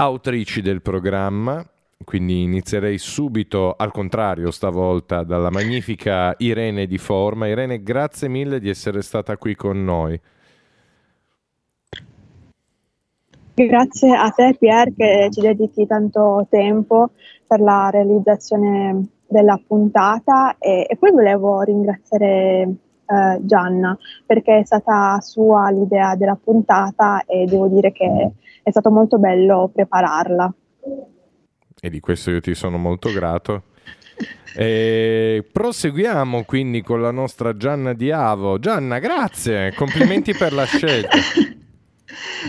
autrici 0.00 0.62
del 0.62 0.80
programma, 0.80 1.64
quindi 2.04 2.42
inizierei 2.42 2.98
subito, 2.98 3.74
al 3.76 3.90
contrario 3.90 4.52
stavolta, 4.52 5.24
dalla 5.24 5.50
magnifica 5.50 6.34
Irene 6.38 6.86
di 6.86 6.98
Forma. 6.98 7.48
Irene, 7.48 7.82
grazie 7.82 8.28
mille 8.28 8.60
di 8.60 8.68
essere 8.68 9.02
stata 9.02 9.36
qui 9.36 9.56
con 9.56 9.84
noi. 9.84 10.20
Grazie 13.54 14.14
a 14.14 14.30
te 14.30 14.54
Pier 14.56 14.94
che 14.94 15.28
ci 15.32 15.40
dedichi 15.40 15.84
tanto 15.84 16.46
tempo 16.48 17.10
per 17.44 17.58
la 17.58 17.90
realizzazione 17.90 19.08
della 19.26 19.60
puntata 19.66 20.56
e, 20.58 20.86
e 20.88 20.96
poi 20.96 21.10
volevo 21.10 21.62
ringraziare 21.62 22.72
eh, 23.08 23.38
Gianna 23.40 23.96
perché 24.26 24.58
è 24.58 24.64
stata 24.64 25.18
sua 25.20 25.70
l'idea 25.70 26.14
della 26.14 26.38
puntata 26.42 27.24
e 27.24 27.46
devo 27.46 27.68
dire 27.68 27.92
che 27.92 28.32
è 28.62 28.70
stato 28.70 28.90
molto 28.90 29.18
bello 29.18 29.70
prepararla. 29.72 30.52
E 31.80 31.90
di 31.90 32.00
questo 32.00 32.30
io 32.30 32.40
ti 32.40 32.54
sono 32.54 32.76
molto 32.76 33.12
grato. 33.12 33.62
E 34.56 35.46
proseguiamo 35.50 36.42
quindi 36.44 36.82
con 36.82 37.00
la 37.00 37.12
nostra 37.12 37.56
Gianna 37.56 37.92
Diavo. 37.92 38.58
Gianna, 38.58 38.98
grazie, 38.98 39.72
complimenti 39.74 40.34
per 40.34 40.52
la 40.52 40.64
scelta. 40.64 41.16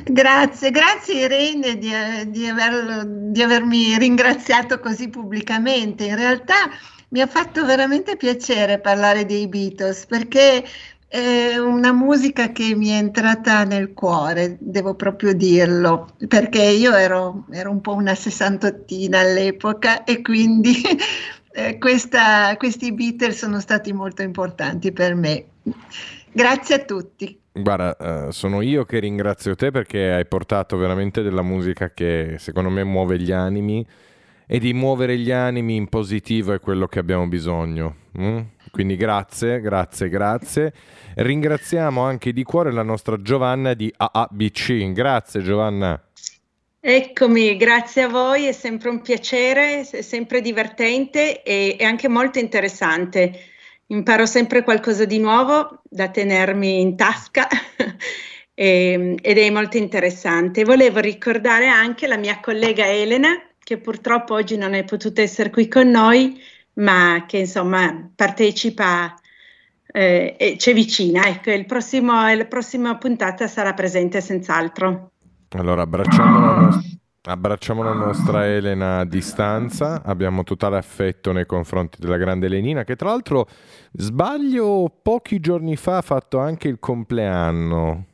Grazie, 0.06 0.72
grazie 0.72 1.26
Irene 1.26 1.78
di, 1.78 1.92
di, 2.28 2.48
aver, 2.48 3.06
di, 3.06 3.42
avermi 3.42 3.98
ringraziato 3.98 4.80
così 4.80 5.10
pubblicamente. 5.10 6.06
In 6.06 6.16
realtà 6.16 6.70
mi 7.10 7.22
ha 7.22 7.28
fatto 7.28 7.66
veramente 7.66 8.18
piacere 8.18 8.80
parlare 8.80 9.26
dei 9.26 9.48
Beatles 9.48 10.06
perché 10.06 10.64
è 11.08 11.58
una 11.58 11.92
musica 11.92 12.52
che 12.52 12.76
mi 12.76 12.90
è 12.90 12.98
entrata 12.98 13.64
nel 13.64 13.94
cuore, 13.94 14.58
devo 14.60 14.94
proprio 14.94 15.34
dirlo, 15.34 16.10
perché 16.28 16.62
io 16.62 16.94
ero, 16.94 17.46
ero 17.50 17.72
un 17.72 17.82
po' 17.82 17.96
una 17.96 18.14
sessantottina 18.14 19.20
all'epoca 19.20 20.04
e 20.04 20.22
quindi 20.22 20.76
eh, 21.52 21.80
questa, 21.80 22.56
questi 22.58 22.94
Beatles 22.94 23.38
sono 23.38 23.60
stati 23.60 23.92
molto 23.92 24.22
importanti 24.22 24.92
per 24.92 25.16
me. 25.16 25.46
Grazie 26.32 26.76
a 26.76 26.80
tutti. 26.80 27.40
Guarda, 27.54 28.28
uh, 28.28 28.32
sono 28.32 28.62
io 28.62 28.86
che 28.86 29.00
ringrazio 29.00 29.56
te 29.56 29.72
perché 29.72 30.12
hai 30.12 30.28
portato 30.28 30.78
veramente 30.78 31.24
della 31.24 31.42
musica 31.42 31.90
che 31.92 32.36
secondo 32.38 32.70
me 32.70 32.84
muove 32.84 33.20
gli 33.20 33.32
animi 33.32 33.84
e 34.52 34.58
di 34.58 34.74
muovere 34.74 35.16
gli 35.16 35.30
animi 35.30 35.76
in 35.76 35.90
positivo 35.90 36.54
è 36.54 36.60
quello 36.60 36.88
che 36.88 36.98
abbiamo 36.98 37.28
bisogno. 37.28 37.98
Mm? 38.20 38.40
Quindi 38.72 38.96
grazie, 38.96 39.62
grazie, 39.62 40.10
grazie. 40.10 40.74
Ringraziamo 41.14 42.02
anche 42.02 42.34
di 42.34 42.42
cuore 42.42 42.72
la 42.72 42.82
nostra 42.82 43.22
Giovanna 43.22 43.76
di 43.76 43.94
AABC. 43.96 44.92
Grazie 44.92 45.44
Giovanna. 45.44 46.04
Eccomi, 46.80 47.58
grazie 47.58 48.04
a 48.04 48.08
voi, 48.08 48.46
è 48.46 48.52
sempre 48.52 48.90
un 48.90 49.02
piacere, 49.02 49.88
è 49.88 50.02
sempre 50.02 50.42
divertente 50.42 51.44
e, 51.44 51.78
anche 51.82 52.08
molto 52.08 52.40
interessante. 52.40 53.32
Imparo 53.88 54.26
sempre 54.26 54.64
qualcosa 54.64 55.06
di 55.06 55.20
nuovo 55.20 55.84
da 55.84 56.10
tenermi 56.10 56.82
in 56.82 56.96
tasca 56.96 57.48
e, 58.56 59.16
ed 59.22 59.38
è 59.38 59.50
molto 59.52 59.78
interessante. 59.78 60.64
Volevo 60.64 61.00
ricordare 61.02 61.68
anche 61.68 62.08
la 62.08 62.18
mia 62.18 62.40
collega 62.40 62.88
Elena, 62.88 63.40
che 63.70 63.78
purtroppo 63.78 64.34
oggi 64.34 64.58
non 64.58 64.74
è 64.74 64.84
potuta 64.84 65.22
essere 65.22 65.52
qui 65.52 65.68
con 65.68 65.92
noi, 65.92 66.42
ma 66.78 67.26
che 67.28 67.38
insomma 67.38 68.10
partecipa 68.16 69.14
eh, 69.86 70.36
e 70.40 70.56
c'è 70.58 70.74
vicina. 70.74 71.28
Ecco, 71.28 71.52
il 71.52 71.68
prossimo, 71.68 72.34
la 72.34 72.46
prossima 72.46 72.98
puntata 72.98 73.46
sarà 73.46 73.76
presente 73.76 74.22
senz'altro. 74.22 75.12
Allora 75.50 75.84
abbracciamo 75.84 76.40
la, 76.40 76.82
abbracciamo 77.26 77.84
la 77.84 77.94
nostra 77.94 78.48
Elena 78.48 79.02
a 79.02 79.06
distanza, 79.06 80.02
abbiamo 80.04 80.42
totale 80.42 80.78
affetto 80.78 81.32
nei 81.32 81.46
confronti 81.46 82.00
della 82.00 82.18
grande 82.18 82.48
Elenina 82.48 82.84
che 82.84 82.96
tra 82.96 83.10
l'altro 83.10 83.48
sbaglio 83.92 84.92
pochi 85.00 85.40
giorni 85.40 85.76
fa 85.76 85.98
ha 85.98 86.02
fatto 86.02 86.40
anche 86.40 86.68
il 86.68 86.80
compleanno. 86.80 88.06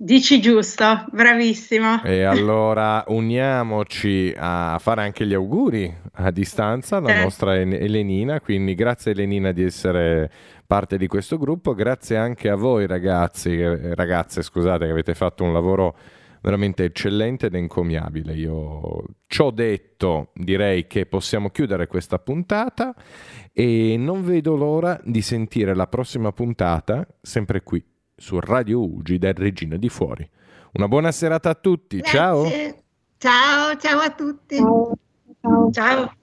Dici 0.00 0.40
giusto, 0.40 1.06
bravissimo. 1.10 2.04
E 2.04 2.22
allora 2.22 3.02
uniamoci 3.08 4.32
a 4.36 4.78
fare 4.78 5.02
anche 5.02 5.26
gli 5.26 5.34
auguri 5.34 5.92
a 6.12 6.30
distanza 6.30 6.98
alla 6.98 7.18
eh. 7.18 7.22
nostra 7.24 7.56
Elenina, 7.56 8.40
quindi 8.40 8.76
grazie 8.76 9.10
Elenina 9.10 9.50
di 9.50 9.64
essere 9.64 10.30
parte 10.64 10.98
di 10.98 11.08
questo 11.08 11.36
gruppo, 11.36 11.74
grazie 11.74 12.16
anche 12.16 12.48
a 12.48 12.54
voi 12.54 12.86
ragazzi, 12.86 13.60
ragazze 13.60 14.42
scusate 14.42 14.84
che 14.84 14.92
avete 14.92 15.14
fatto 15.16 15.42
un 15.42 15.52
lavoro 15.52 15.96
veramente 16.42 16.84
eccellente 16.84 17.46
ed 17.46 17.56
encomiabile. 17.56 18.34
Io 18.34 19.02
ci 19.26 19.42
ho 19.42 19.50
detto, 19.50 20.30
direi 20.34 20.86
che 20.86 21.06
possiamo 21.06 21.50
chiudere 21.50 21.88
questa 21.88 22.20
puntata 22.20 22.94
e 23.52 23.96
non 23.98 24.24
vedo 24.24 24.54
l'ora 24.54 25.00
di 25.02 25.22
sentire 25.22 25.74
la 25.74 25.88
prossima 25.88 26.30
puntata 26.30 27.04
sempre 27.20 27.64
qui 27.64 27.84
su 28.18 28.38
Radio 28.40 28.82
Ugi 28.84 29.18
del 29.18 29.34
Regina 29.34 29.76
di 29.76 29.88
Fuori. 29.88 30.28
Una 30.72 30.88
buona 30.88 31.12
serata 31.12 31.50
a 31.50 31.54
tutti, 31.54 31.98
Grazie. 31.98 32.12
ciao! 32.12 32.82
Ciao, 33.16 33.76
ciao 33.76 34.00
a 34.00 34.10
tutti! 34.10 34.56
ciao. 34.56 34.92
ciao. 35.40 35.70
ciao. 35.70 36.17